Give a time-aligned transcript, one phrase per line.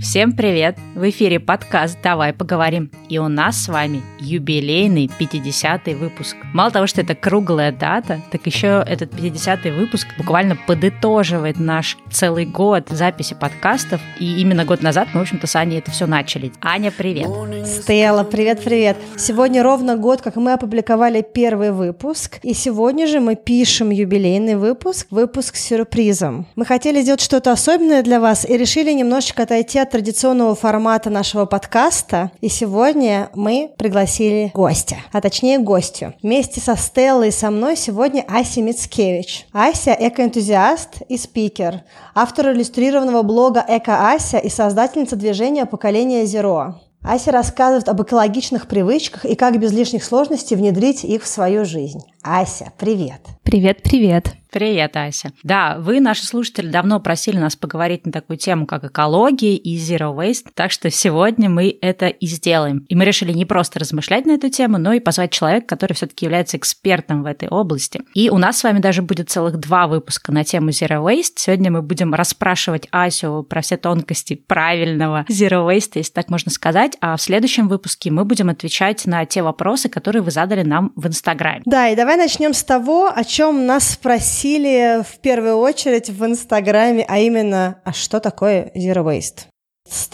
[0.00, 0.76] Всем привет!
[0.96, 2.90] В эфире подкаст «Давай поговорим».
[3.08, 6.36] И у нас с вами юбилейный 50-й выпуск.
[6.52, 12.44] Мало того, что это круглая дата, так еще этот 50-й выпуск буквально подытоживает наш целый
[12.44, 14.00] год записи подкастов.
[14.18, 16.52] И именно год назад мы, в общем-то, с Аней это все начали.
[16.60, 17.28] Аня, привет!
[17.64, 18.96] Стелла, привет-привет!
[19.16, 22.40] Сегодня ровно год, как мы опубликовали первый выпуск.
[22.42, 26.46] И сегодня же мы пишем юбилейный выпуск, выпуск с сюрпризом.
[26.56, 31.44] Мы хотели сделать что-то особенное для вас и решили немножечко отойти от традиционного формата нашего
[31.44, 32.30] подкаста.
[32.40, 36.14] И сегодня мы пригласили гостя, а точнее гостю.
[36.22, 39.46] Вместе со Стеллой и со мной сегодня Ася Мицкевич.
[39.52, 41.82] Ася– экоэнтузиаст и спикер,
[42.14, 46.76] автор иллюстрированного блога «Эко Ася» и создательница движения «Поколение Зеро».
[47.02, 52.00] Ася рассказывает об экологичных привычках и как без лишних сложностей внедрить их в свою жизнь.
[52.22, 53.20] Ася, привет!
[53.42, 54.32] Привет-привет!
[54.54, 55.32] Привет, Ася.
[55.42, 60.16] Да, вы, наши слушатели, давно просили нас поговорить на такую тему, как экология и zero
[60.16, 62.86] waste, так что сегодня мы это и сделаем.
[62.88, 66.26] И мы решили не просто размышлять на эту тему, но и позвать человека, который все-таки
[66.26, 68.02] является экспертом в этой области.
[68.14, 71.32] И у нас с вами даже будет целых два выпуска на тему zero waste.
[71.34, 76.96] Сегодня мы будем расспрашивать Асю про все тонкости правильного zero waste, если так можно сказать,
[77.00, 81.08] а в следующем выпуске мы будем отвечать на те вопросы, которые вы задали нам в
[81.08, 81.62] Инстаграме.
[81.64, 86.22] Да, и давай начнем с того, о чем нас спросили спросили в первую очередь в
[86.22, 89.53] Инстаграме, а именно, а что такое Zero Waste?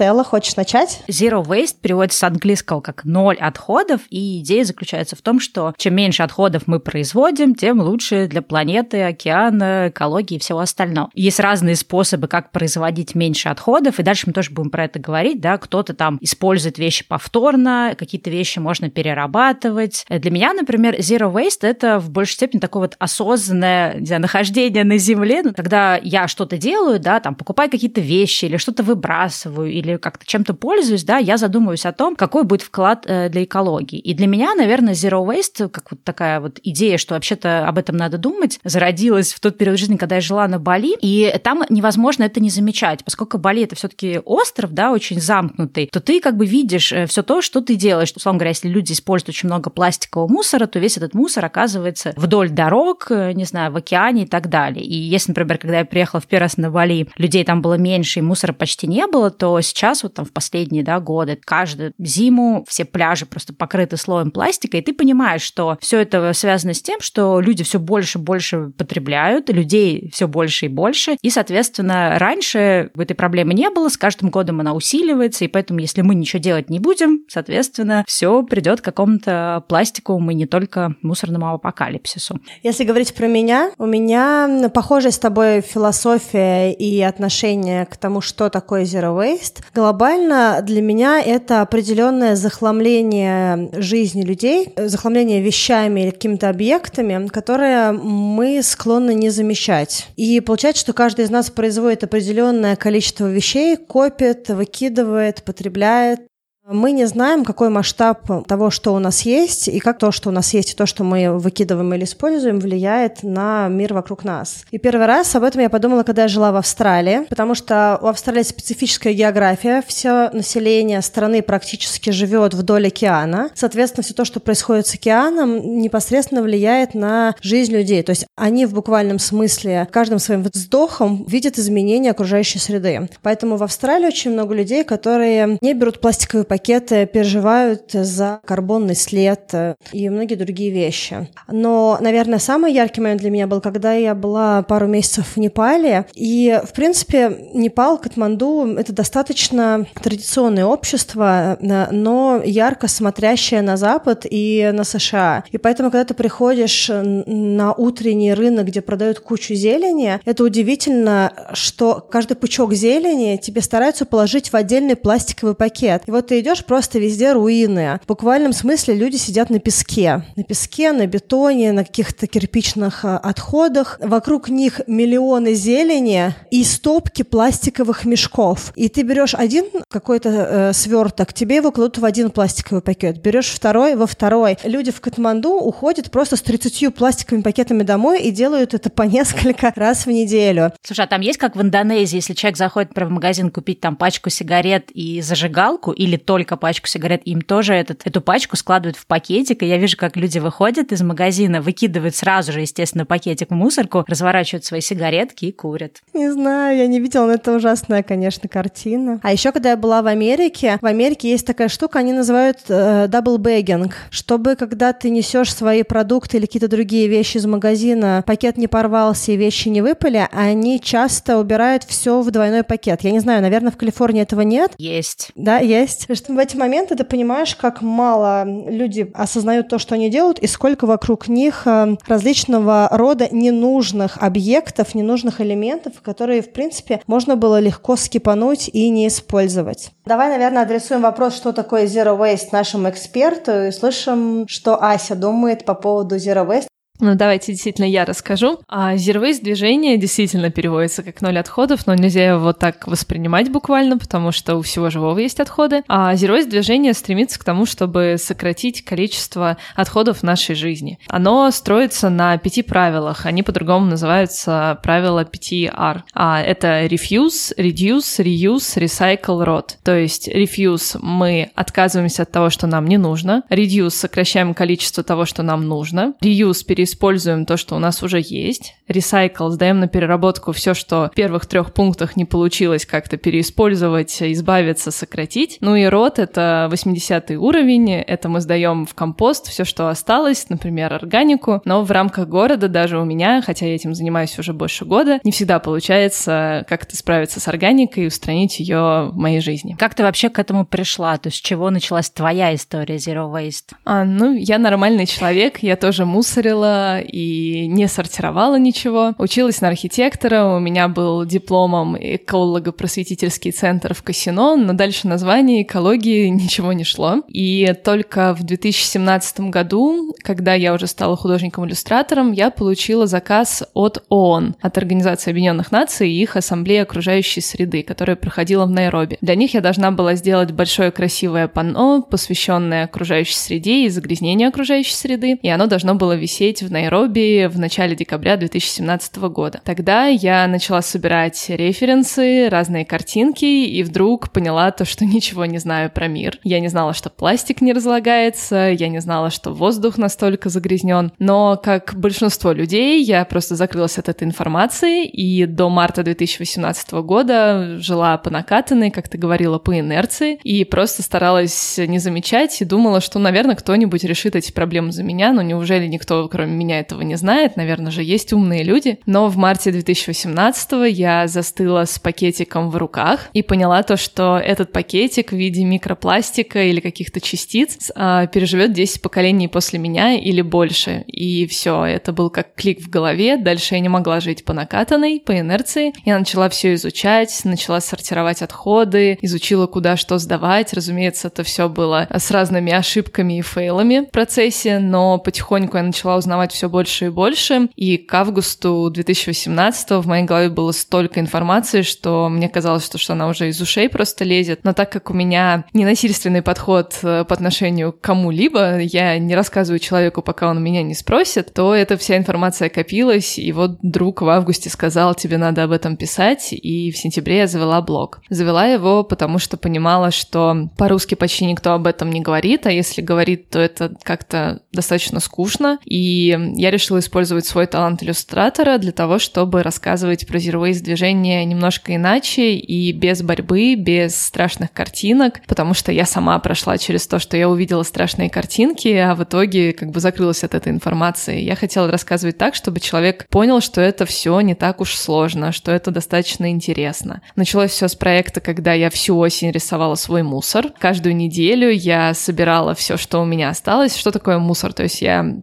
[0.01, 1.03] Стелла, хочешь начать?
[1.09, 5.95] Zero waste переводится с английского как ноль отходов, и идея заключается в том, что чем
[5.95, 11.11] меньше отходов мы производим, тем лучше для планеты, океана, экологии и всего остального.
[11.15, 15.41] Есть разные способы, как производить меньше отходов, и дальше мы тоже будем про это говорить,
[15.41, 20.05] да, кто-то там использует вещи повторно, какие-то вещи можно перерабатывать.
[20.09, 24.85] Для меня, например, zero waste— это в большей степени такое вот осознанное, не знаю, нахождение
[24.85, 29.70] на Земле, когда я что-то делаю, да, там, покупаю какие-то вещи или что-то выбрасываю, вырабатываю
[29.70, 33.98] или как-то чем-то пользуюсь, да, я задумываюсь о том, какой будет вклад э, для экологии.
[33.98, 37.96] И для меня, наверное, Zero Waste, как вот такая вот идея, что вообще-то об этом
[37.96, 42.24] надо думать, зародилась в тот период жизни, когда я жила на Бали, и там невозможно
[42.24, 46.46] это не замечать, поскольку Бали это все-таки остров, да, очень замкнутый, то ты как бы
[46.46, 48.12] видишь э, все то, что ты делаешь.
[48.14, 52.51] Условно говоря, если люди используют очень много пластикового мусора, то весь этот мусор оказывается вдоль
[52.51, 54.85] дорог, э, не знаю, в океане и так далее.
[54.85, 58.20] И если, например, когда я приехала в первый раз на Бали, людей там было меньше
[58.20, 62.64] и мусора почти не было, то сейчас вот там в последние да, годы каждую зиму
[62.68, 67.00] все пляжи просто покрыты слоем пластика, и ты понимаешь, что все это связано с тем,
[67.00, 72.90] что люди все больше и больше потребляют, людей все больше и больше, и, соответственно, раньше
[72.96, 76.70] этой проблемы не было, с каждым годом она усиливается, и поэтому, если мы ничего делать
[76.70, 82.38] не будем, соответственно, все придет к какому-то пластиковому и не только мусорному апокалипсису.
[82.62, 88.50] Если говорить про меня, у меня похожая с тобой философия и отношение к тому, что
[88.50, 89.39] такое zero waste.
[89.74, 98.62] Глобально для меня это определенное захламление жизни людей, захламление вещами или какими-то объектами, которые мы
[98.62, 100.08] склонны не замечать.
[100.17, 106.30] И получается, что каждый из нас производит определенное количество вещей, копит, выкидывает, потребляет,
[106.67, 110.33] мы не знаем, какой масштаб того, что у нас есть, и как то, что у
[110.33, 114.65] нас есть, и то, что мы выкидываем или используем, влияет на мир вокруг нас.
[114.71, 118.07] И первый раз об этом я подумала, когда я жила в Австралии, потому что у
[118.07, 123.51] Австралии специфическая география, все население страны практически живет вдоль океана.
[123.55, 128.03] Соответственно, все то, что происходит с океаном, непосредственно влияет на жизнь людей.
[128.03, 133.09] То есть они в буквальном смысле каждым своим вздохом видят изменения окружающей среды.
[133.23, 139.50] Поэтому в Австралии очень много людей, которые не берут пластиковые пакеты, переживают за карбонный след
[139.52, 141.28] э, и многие другие вещи.
[141.46, 146.06] Но, наверное, самый яркий момент для меня был, когда я была пару месяцев в Непале.
[146.16, 154.26] И, в принципе, Непал, Катманду— это достаточно традиционное общество, э, но ярко смотрящее на Запад
[154.28, 155.44] и на США.
[155.52, 162.05] И поэтому, когда ты приходишь на утренний рынок, где продают кучу зелени, это удивительно, что
[162.11, 166.03] каждый пучок зелени тебе стараются положить в отдельный пластиковый пакет.
[166.06, 167.99] И вот ты идешь просто везде руины.
[168.03, 170.25] В буквальном смысле люди сидят на песке.
[170.37, 173.99] На песке, на бетоне, на каких-то кирпичных э, отходах.
[174.03, 178.73] Вокруг них миллионы зелени и стопки пластиковых мешков.
[178.77, 183.21] И ты берешь один какой-то э, сверток, тебе его кладут в один пластиковый пакет.
[183.21, 184.59] Берешь второй во второй.
[184.65, 189.73] Люди в Катманду уходят просто с 30 пластиковыми пакетами домой и делают это по несколько
[189.75, 190.73] раз в неделю.
[190.83, 193.97] Слушай, а там есть как в Индонезии, если человек заходит например, в магазин купить там
[193.97, 199.05] пачку сигарет и зажигалку или только пачку сигарет, им тоже этот, эту пачку складывают в
[199.05, 203.55] пакетик, и я вижу, как люди выходят из магазина, выкидывают сразу же, естественно, пакетик в
[203.55, 205.97] мусорку, разворачивают свои сигаретки и курят.
[206.15, 209.19] Не знаю, я не видела, но это ужасная, конечно, картина.
[209.25, 213.09] А еще, когда я была в Америке, в Америке есть такая штука, они называют э,
[213.09, 218.56] double bagging, чтобы когда ты несешь свои продукты или какие-то другие вещи из магазина, пакет
[218.56, 223.00] не порвался и вещи не выпали, они часто убирают все в двойной пакет.
[223.03, 224.75] Я не знаю, наверное, в Калифорнии этого нет.
[224.79, 225.32] Есть.
[225.35, 226.06] Да, есть.
[226.20, 230.46] Что в эти моменты ты понимаешь, как мало люди осознают то, что они делают, и
[230.46, 237.58] сколько вокруг них э, различного рода ненужных объектов, ненужных элементов, которые, в принципе, можно было
[237.58, 239.93] легко скипануть и не использовать.
[240.05, 245.64] Давай, наверное, адресуем вопрос, что такое Zero Waste нашему эксперту, и слышим, что Ася думает
[245.64, 246.67] по поводу Zero Waste.
[247.00, 248.61] Ну, давайте действительно я расскажу.
[248.69, 254.32] А Zero движение действительно переводится как ноль отходов, но нельзя его так воспринимать буквально, потому
[254.32, 255.82] что у всего живого есть отходы.
[255.88, 260.99] А Zero движение стремится к тому, чтобы сократить количество отходов в нашей жизни.
[261.08, 263.25] Оно строится на пяти правилах.
[263.25, 266.03] Они по-другому называются правила 5R.
[266.12, 269.76] А это refuse, reduce, reuse, recycle, rot.
[269.82, 273.43] То есть refuse мы отказываемся от того, что нам не нужно.
[273.50, 276.14] Reduce сокращаем количество того, что нам нужно.
[276.23, 278.75] Reuse переиспользуем используем то, что у нас уже есть.
[278.89, 284.91] Recycle, сдаем на переработку все, что в первых трех пунктах не получилось как-то переиспользовать, избавиться,
[284.91, 285.59] сократить.
[285.61, 290.93] Ну и рот— это 80 уровень, это мы сдаем в компост все, что осталось, например,
[290.93, 295.21] органику, но в рамках города даже у меня, хотя я этим занимаюсь уже больше года,
[295.25, 299.77] не всегда получается как-то справиться с органикой и устранить ее в моей жизни.
[299.79, 301.17] Как ты вообще к этому пришла?
[301.19, 303.75] То есть с чего началась твоя история Zero Waste?
[303.85, 309.15] А, ну, я нормальный человек, я тоже мусорила, и не сортировала ничего.
[309.19, 316.29] Училась на архитектора, у меня был дипломом эколого-просветительский центр в Касино, но дальше название экологии
[316.29, 317.23] ничего не шло.
[317.29, 324.56] И только в 2017 году, когда я уже стала художником-иллюстратором, я получила заказ от ООН,
[324.61, 329.19] от Организации Объединенных Наций и их Ассамблеи окружающей среды, которая проходила в Найроби.
[329.21, 334.94] Для них я должна была сделать большое красивое панно, посвященное окружающей среде и загрязнению окружающей
[334.94, 339.61] среды, и оно должно было висеть в в Найроби в начале декабря 2017 года.
[339.65, 345.91] Тогда я начала собирать референсы, разные картинки, и вдруг поняла то, что ничего не знаю
[345.91, 346.39] про мир.
[346.45, 351.61] Я не знала, что пластик не разлагается, я не знала, что воздух настолько загрязнен, но,
[351.62, 358.17] как большинство людей, я просто закрылась от этой информации, и до марта 2018 года жила
[358.19, 363.19] по накатанной, как ты говорила, по инерции, и просто старалась не замечать и думала, что,
[363.19, 367.56] наверное, кто-нибудь решит эти проблемы за меня, но неужели никто, кроме меня этого не знает,
[367.56, 368.99] наверное же есть умные люди.
[369.06, 374.73] Но в марте 2018 я застыла с пакетиком в руках и поняла то, что этот
[374.73, 381.05] пакетик в виде микропластика или каких-то частиц а, переживет 10 поколений после меня или больше.
[381.06, 383.37] И все, это был как клик в голове.
[383.37, 385.93] Дальше я не могла жить по накатанной, по инерции.
[386.05, 390.73] Я начала все изучать, начала сортировать отходы, изучила, куда что сдавать.
[390.73, 396.17] Разумеется, это все было с разными ошибками и фейлами в процессе, но потихоньку я начала
[396.17, 397.69] узнавать узнавать все больше и больше.
[397.77, 403.13] И к августу 2018 в моей голове было столько информации, что мне казалось, что, что
[403.13, 404.61] она уже из ушей просто лезет.
[404.63, 409.79] Но так как у меня ненасильственный подход э, по отношению к кому-либо, я не рассказываю
[409.79, 414.29] человеку, пока он меня не спросит, то эта вся информация копилась, и вот друг в
[414.29, 418.21] августе сказал, тебе надо об этом писать, и в сентябре я завела блог.
[418.31, 423.03] Завела его, потому что понимала, что по-русски почти никто об этом не говорит, а если
[423.03, 429.19] говорит, то это как-то достаточно скучно, и я решила использовать свой талант иллюстратора для того,
[429.19, 435.93] чтобы рассказывать про Waste движение немножко иначе и без борьбы, без страшных картинок, потому что
[435.93, 440.01] я сама прошла через то, что я увидела страшные картинки, а в итоге как бы
[440.01, 441.41] закрылась от этой информации.
[441.41, 445.72] Я хотела рассказывать так, чтобы человек понял, что это все не так уж сложно, что
[445.72, 447.22] это достаточно интересно.
[447.37, 450.67] Началось все с проекта, когда я всю осень рисовала свой мусор.
[450.79, 453.96] Каждую неделю я собирала все, что у меня осталось.
[453.96, 454.72] Что такое мусор?
[454.72, 455.41] То есть я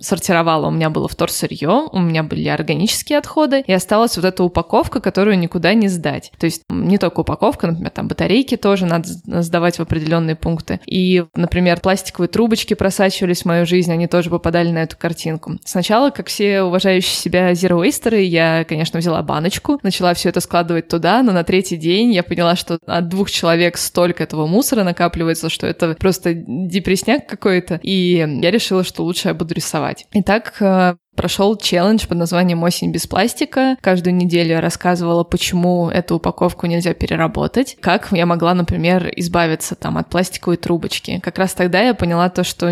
[0.00, 5.00] сортировала, у меня было вторсырье, у меня были органические отходы, и осталась вот эта упаковка,
[5.00, 6.32] которую никуда не сдать.
[6.38, 9.08] То есть не только упаковка, например, там батарейки тоже надо
[9.42, 10.80] сдавать в определенные пункты.
[10.86, 15.58] И, например, пластиковые трубочки просачивались в мою жизнь, они тоже попадали на эту картинку.
[15.64, 17.84] Сначала, как все уважающие себя zero
[18.22, 22.56] я, конечно, взяла баночку, начала все это складывать туда, но на третий день я поняла,
[22.56, 27.80] что от двух человек столько этого мусора накапливается, что это просто депресняк какой-то.
[27.82, 30.06] И я решила, что лучше лучше я буду рисовать.
[30.12, 33.76] Итак, э, Прошел челлендж под названием «Осень без пластика».
[33.80, 39.96] Каждую неделю я рассказывала, почему эту упаковку нельзя переработать, как я могла, например, избавиться там
[39.96, 41.20] от пластиковой трубочки.
[41.22, 42.66] Как раз тогда я поняла то, что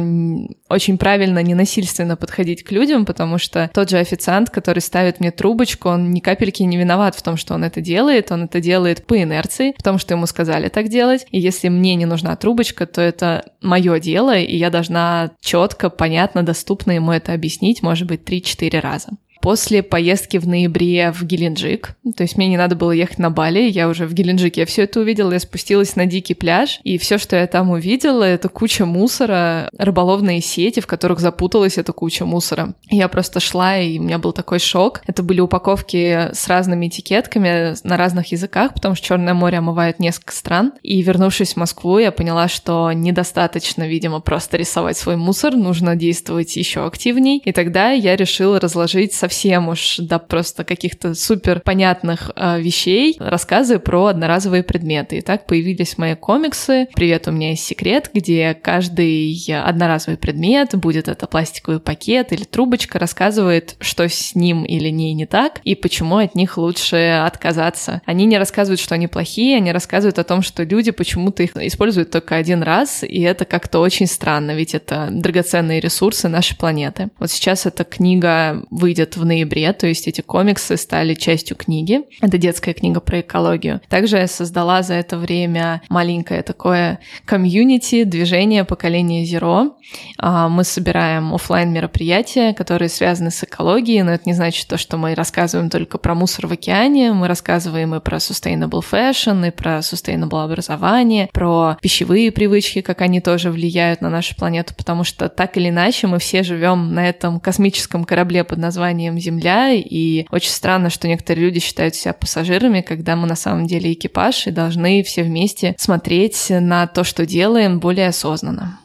[0.69, 5.91] очень правильно ненасильственно подходить к людям, потому что тот же официант, который ставит мне трубочку,
[5.91, 9.23] он ни капельки не виноват в том, что он это делает, он это делает по
[9.23, 13.45] инерции, потому что ему сказали так делать, и если мне не нужна трубочка, то это
[13.61, 19.09] мое дело, и я должна четко, понятно, доступно ему это объяснить, может быть, 3-4 раза
[19.43, 21.97] после поездки в ноябре в Геленджик.
[22.17, 25.01] То есть мне не надо было ехать на Бали, я уже в Геленджике все это
[25.01, 29.69] увидела, я спустилась на дикий пляж, и все, что я там увидела, это куча мусора,
[29.77, 32.75] рыболовные сети, в которых запуталась эта куча мусора.
[32.89, 35.03] Я просто шла, и у меня был такой шок.
[35.07, 40.33] Это были упаковки с разными этикетками на разных языках, потому что Черное море омывает несколько
[40.33, 40.73] стран.
[40.83, 46.57] И вернувшись в Москву, я поняла, что недостаточно, видимо, просто рисовать свой мусор, нужно действовать
[46.57, 47.43] еще активней.
[47.45, 53.17] И тогда я решила разложить со совсем уж до просто каких-то супер понятных э, вещей
[53.19, 55.17] рассказы про одноразовые предметы.
[55.17, 61.09] И так появились мои комиксы «Привет, у меня есть секрет», где каждый одноразовый предмет, будет
[61.09, 66.19] это пластиковый пакет или трубочка, рассказывает, что с ним или ней не так, и почему
[66.19, 68.03] от них лучше отказаться.
[68.05, 72.11] Они не рассказывают, что они плохие, они рассказывают о том, что люди почему-то их используют
[72.11, 77.09] только один раз, и это как-то очень странно, ведь это драгоценные ресурсы нашей планеты.
[77.19, 82.01] Вот сейчас эта книга выйдет в ноябре, то есть эти комиксы стали частью книги.
[82.21, 83.81] Это детская книга про экологию.
[83.89, 89.73] Также я создала за это время маленькое такое комьюнити, движение поколения Zero.
[90.19, 94.97] А, мы собираем офлайн мероприятия, которые связаны с экологией, но это не значит то, что
[94.97, 99.79] мы рассказываем только про мусор в океане, мы рассказываем и про sustainable fashion, и про
[99.79, 105.57] sustainable образование, про пищевые привычки, как они тоже влияют на нашу планету, потому что так
[105.57, 110.51] или иначе мы все живем на этом космическом корабле под названием названием Земля, и очень
[110.51, 115.03] странно, что некоторые люди считают себя пассажирами, когда мы на самом деле экипаж и должны
[115.03, 118.79] все вместе смотреть на то, что делаем, более осознанно.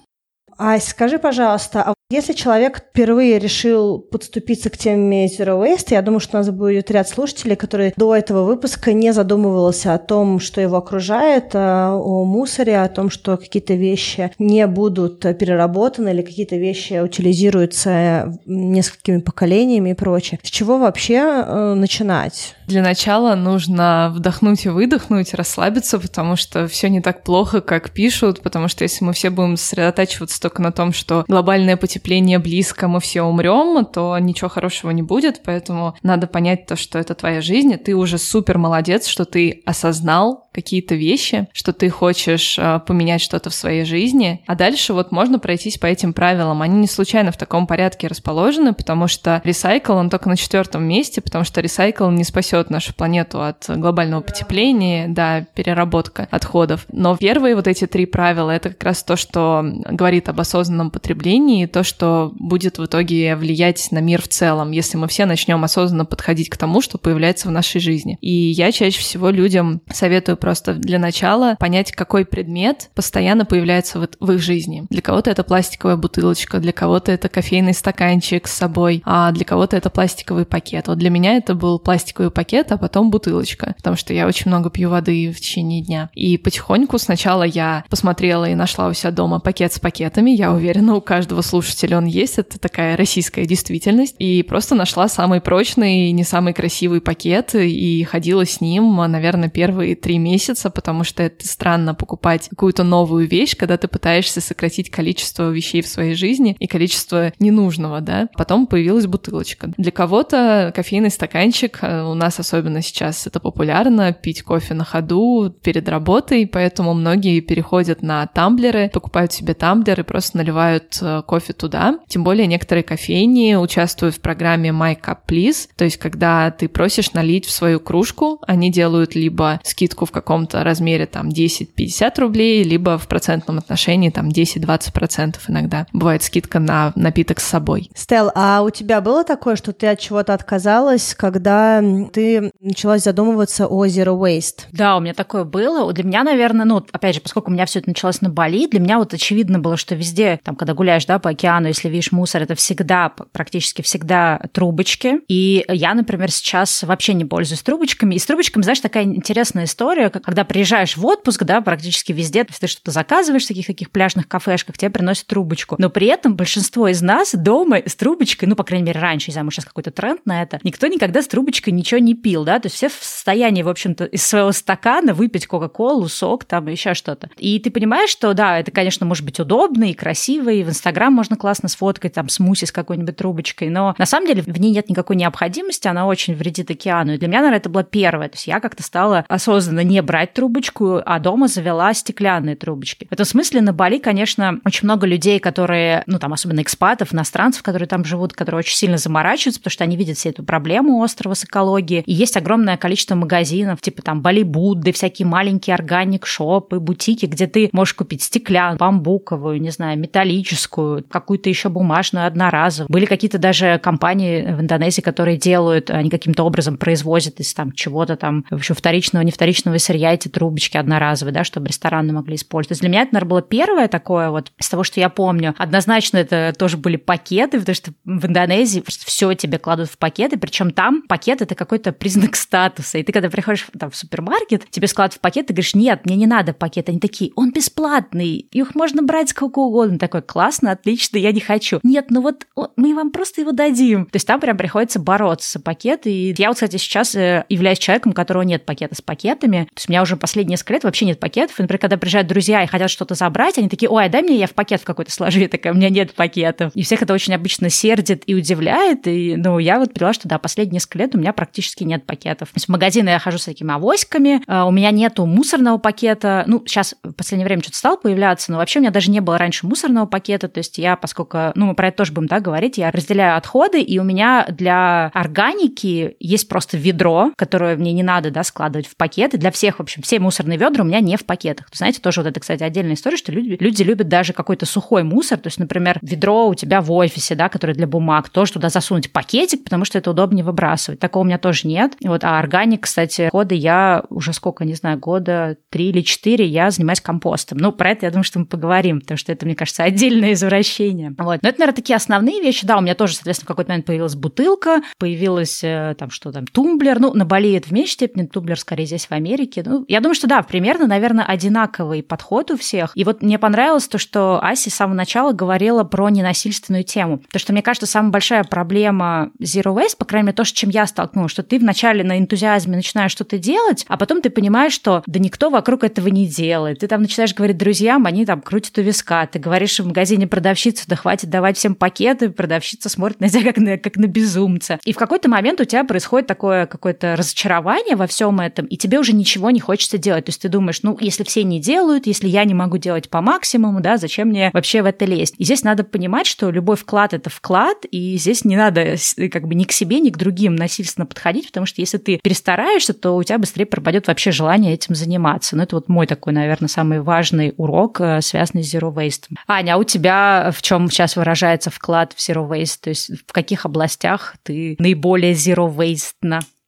[0.59, 6.19] Ась, скажи, пожалуйста, а если человек впервые решил подступиться к теме Zero Waste, я думаю,
[6.19, 10.59] что у нас будет ряд слушателей, которые до этого выпуска не задумывался о том, что
[10.59, 16.55] его окружает, а, о мусоре, о том, что какие-то вещи не будут переработаны или какие-то
[16.55, 20.39] вещи утилизируются несколькими поколениями и прочее.
[20.41, 22.56] С чего вообще э, начинать?
[22.67, 28.41] Для начала нужно вдохнуть и выдохнуть, расслабиться, потому что все не так плохо, как пишут,
[28.41, 32.99] потому что если мы все будем сосредотачиваться только на том, что глобальное потепление близко, мы
[32.99, 37.71] все умрем, то ничего хорошего не будет, поэтому надо понять то, что это твоя жизнь,
[37.71, 43.21] и ты уже супер молодец, что ты осознал, какие-то вещи, что ты хочешь э, поменять
[43.21, 46.63] что-то в своей жизни, а дальше вот можно пройтись по этим правилам.
[46.63, 51.21] Они не случайно в таком порядке расположены, потому что ресайкл, он только на четвертом месте,
[51.21, 56.85] потому что ресайкл не спасет нашу планету от глобального потепления, да, переработка отходов.
[56.91, 61.65] Но первые вот эти три правила— это как раз то, что говорит об осознанном потреблении,
[61.65, 66.05] то, что будет в итоге влиять на мир в целом, если мы все начнем осознанно
[66.05, 68.17] подходить к тому, что появляется в нашей жизни.
[68.21, 74.07] И я чаще всего людям советую просто для начала понять, какой предмет постоянно появляется в,
[74.19, 74.85] в их жизни.
[74.89, 79.75] Для кого-то это пластиковая бутылочка, для кого-то это кофейный стаканчик с собой, а для кого-то
[79.77, 80.87] это пластиковый пакет.
[80.87, 84.69] Вот для меня это был пластиковый пакет, а потом бутылочка, потому что я очень много
[84.69, 86.09] пью воды в течение дня.
[86.13, 90.31] И потихоньку сначала я посмотрела и нашла у себя дома пакет с пакетами.
[90.31, 92.37] Я уверена, у каждого слушателя он есть.
[92.37, 94.15] Это такая российская действительность.
[94.19, 99.95] И просто нашла самый прочный, не самый красивый пакет и ходила с ним, наверное, первые
[99.95, 104.89] три месяца месяца, потому что это странно покупать какую-то новую вещь, когда ты пытаешься сократить
[104.89, 108.29] количество вещей в своей жизни и количество ненужного, да.
[108.37, 109.71] Потом появилась бутылочка.
[109.77, 115.53] Для кого-то кофейный стаканчик, э, у нас особенно сейчас это популярно, пить кофе на ходу
[115.61, 121.99] перед работой, поэтому многие переходят на тамблеры, покупают себе тамблеры, просто наливают э, кофе туда.
[122.07, 127.13] Тем более некоторые кофейни участвуют в программе My Cup Please, то есть когда ты просишь
[127.13, 132.97] налить в свою кружку, они делают либо скидку в каком-то размере там 10-50 рублей, либо
[132.97, 135.85] в процентном отношении там 10-20% иногда.
[135.93, 137.89] Бывает скидка на напиток с собой.
[137.95, 143.03] Стел, а у тебя было такое, что ты от чего-то отказалась, когда ты ты началась
[143.03, 144.65] задумываться о zero waste?
[144.73, 145.91] Да, у меня такое было.
[145.93, 148.81] Для меня, наверное, ну, опять же, поскольку у меня все это началось на Бали, для
[148.81, 152.41] меня вот очевидно было, что везде, там, когда гуляешь, да, по океану, если видишь мусор,
[152.41, 155.21] это всегда, практически всегда трубочки.
[155.29, 158.15] И я, например, сейчас вообще не пользуюсь трубочками.
[158.15, 162.59] И с трубочками, знаешь, такая интересная история, когда приезжаешь в отпуск, да, практически везде, если
[162.59, 165.75] ты что-то заказываешь в таких каких пляжных кафешках, тебе приносят трубочку.
[165.79, 169.33] Но при этом большинство из нас дома с трубочкой, ну, по крайней мере, раньше, не
[169.33, 172.67] знаю, сейчас какой-то тренд на это, никто никогда с трубочкой ничего не пил, да, то
[172.67, 177.29] есть все в состоянии, в общем-то, из своего стакана выпить Кока-Колу, сок, там, еще что-то.
[177.37, 181.13] И ты понимаешь, что, да, это, конечно, может быть удобно и красиво, и в Инстаграм
[181.13, 184.89] можно классно сфоткать, там, смуси с какой-нибудь трубочкой, но на самом деле в ней нет
[184.89, 187.13] никакой необходимости, она очень вредит океану.
[187.13, 188.29] И для меня, наверное, это было первое.
[188.29, 193.07] То есть я как-то стала осознанно не брать трубочку, а дома завела стеклянные трубочки.
[193.09, 197.63] В этом смысле на Бали, конечно, очень много людей, которые, ну, там, особенно экспатов, иностранцев,
[197.63, 201.33] которые там живут, которые очень сильно заморачиваются, потому что они видят всю эту проблему острова
[201.33, 201.96] с экологией.
[202.05, 207.69] И есть огромное количество магазинов, типа там Бали Будды, всякие маленькие органик-шопы, бутики, где ты
[207.71, 212.91] можешь купить стеклянную, бамбуковую, не знаю, металлическую, какую-то еще бумажную, одноразовую.
[212.91, 218.15] Были какие-то даже компании в Индонезии, которые делают, они каким-то образом производят из там чего-то
[218.15, 222.79] там, в общем, вторичного, не вторичного сырья эти трубочки одноразовые, да, чтобы рестораны могли использовать.
[222.79, 225.55] Для меня это, наверное, было первое такое вот, из того, что я помню.
[225.57, 230.71] Однозначно это тоже были пакеты, потому что в Индонезии все тебе кладут в пакеты, причем
[230.71, 232.97] там пакет это какой-то признак статуса.
[232.97, 236.15] И ты когда приходишь там, в супермаркет, тебе складывают в пакет, ты говоришь, нет, мне
[236.15, 236.89] не надо пакет.
[236.89, 239.99] Они такие, он бесплатный, их можно брать сколько угодно.
[239.99, 241.79] Такой, классно, отлично, я не хочу.
[241.83, 244.05] Нет, ну вот мы вам просто его дадим.
[244.05, 246.05] То есть там прям приходится бороться за пакет.
[246.05, 249.65] И я вот, кстати, сейчас э, являюсь человеком, у которого нет пакета с пакетами.
[249.65, 251.59] То есть у меня уже последние несколько лет вообще нет пакетов.
[251.59, 254.37] И, например, когда приезжают друзья и хотят что-то забрать, они такие, ой, а дай мне
[254.37, 255.39] я в пакет в какой-то сложу.
[255.39, 256.71] Я такая, у меня нет пакетов.
[256.75, 259.07] И всех это очень обычно сердит и удивляет.
[259.07, 262.49] И, ну, я вот поняла, что да, последние несколько лет у меня практически нет пакетов.
[262.49, 266.43] То есть в магазины я хожу с такими авоськами, а у меня нету мусорного пакета.
[266.47, 269.37] Ну, сейчас в последнее время что-то стало появляться, но вообще у меня даже не было
[269.37, 270.47] раньше мусорного пакета.
[270.47, 273.81] То есть я, поскольку, ну, мы про это тоже будем, да, говорить, я разделяю отходы,
[273.81, 278.95] и у меня для органики есть просто ведро, которое мне не надо, да, складывать в
[278.95, 279.37] пакеты.
[279.37, 281.67] Для всех, в общем, все мусорные ведра у меня не в пакетах.
[281.73, 285.37] Знаете, тоже вот это, кстати, отдельная история, что люди, люди любят даже какой-то сухой мусор.
[285.37, 289.11] То есть, например, ведро у тебя в офисе, да, которое для бумаг, тоже туда засунуть
[289.11, 290.99] пакетик, потому что это удобнее выбрасывать.
[290.99, 291.95] Такого у меня тоже нет.
[292.03, 296.71] Вот, а органик, кстати, годы я уже сколько, не знаю, года три или четыре я
[296.71, 297.57] занимаюсь компостом.
[297.59, 301.13] Ну, про это я думаю, что мы поговорим, потому что это, мне кажется, отдельное извращение.
[301.17, 301.41] Вот.
[301.41, 302.65] Но это, наверное, такие основные вещи.
[302.65, 306.47] Да, у меня тоже, соответственно, в какой-то момент появилась бутылка, появилась э, там что там,
[306.47, 306.99] тумблер.
[306.99, 309.63] Ну, на Бали это в меньшей степени, тумблер скорее здесь в Америке.
[309.65, 312.91] Ну, я думаю, что да, примерно, наверное, одинаковый подход у всех.
[312.95, 317.19] И вот мне понравилось то, что Аси с самого начала говорила про ненасильственную тему.
[317.19, 320.69] Потому что, мне кажется, самая большая проблема Zero Waste, по крайней мере, то, с чем
[320.69, 325.03] я столкнулась, что ты вначале на энтузиазме начинаешь что-то делать, а потом ты понимаешь, что
[325.07, 326.79] да никто вокруг этого не делает.
[326.79, 329.25] Ты там начинаешь говорить друзьям, они там крутят у виска.
[329.27, 333.57] Ты говоришь в магазине продавщице, да хватит давать всем пакеты, продавщица смотрит на тебя как
[333.57, 334.79] на, как на безумца.
[334.85, 338.99] И в какой-то момент у тебя происходит такое какое-то разочарование во всем этом, и тебе
[338.99, 340.25] уже ничего не хочется делать.
[340.25, 343.21] То есть ты думаешь, ну, если все не делают, если я не могу делать по
[343.21, 345.35] максимуму, да, зачем мне вообще в это лезть?
[345.37, 348.95] И здесь надо понимать, что любой вклад– это вклад, и здесь не надо
[349.31, 352.93] как бы ни к себе, ни к другим насильственно подходить, потому что если ты перестараешься,
[352.93, 355.55] то у тебя быстрее пропадет вообще желание этим заниматься.
[355.55, 359.25] Ну, это вот мой такой, наверное, самый важный урок, э, связанный с Zero Waste.
[359.47, 362.77] Аня, а у тебя в чем сейчас выражается вклад в Zero Waste?
[362.81, 366.13] То есть в каких областях ты наиболее Zero Waste?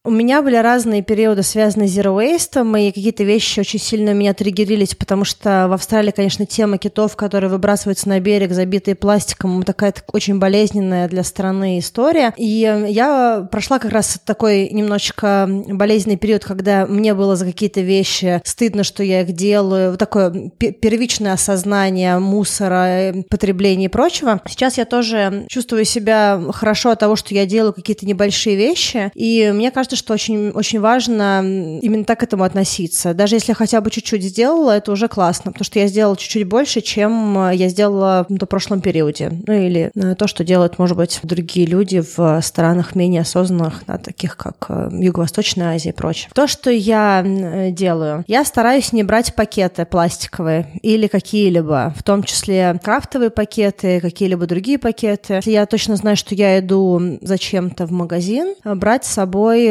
[0.06, 4.34] У меня были разные периоды, связанные с Zero Waste, и какие-то вещи очень сильно меня
[4.34, 9.94] триггерились, потому что в Австралии, конечно, тема китов, которые выбрасываются на берег, забитые пластиком, такая
[10.14, 12.34] очень болезненная для страны история.
[12.38, 18.42] И я прошла как раз такой немножечко болезненный период, когда мне было за какие-то вещи
[18.46, 24.42] стыдно, что я их делаю, вот такое первичное осознание мусора, потребления и прочего.
[24.48, 29.52] Сейчас я тоже чувствую себя хорошо от того, что я делаю какие-то небольшие вещи, и
[29.54, 31.42] мне кажется, что очень, очень важно
[31.82, 33.14] именно так к этому относиться.
[33.14, 36.48] Даже если я хотя бы чуть-чуть сделала, это уже классно, потому что я сделала чуть-чуть
[36.48, 39.32] больше, чем я сделала в прошлом периоде.
[39.48, 43.98] Ну или э, то, что делают, может быть, другие люди в странах менее осознанных, да,
[43.98, 46.30] таких как э, Юго-Восточная Азия и прочее.
[46.34, 52.24] То, что я э, делаю, я стараюсь не брать пакеты пластиковые или какие-либо, в том
[52.24, 55.36] числе крафтовые пакеты, какие-либо другие пакеты.
[55.36, 59.70] Если я точно знаю, что я иду зачем-то в магазин, брать с собой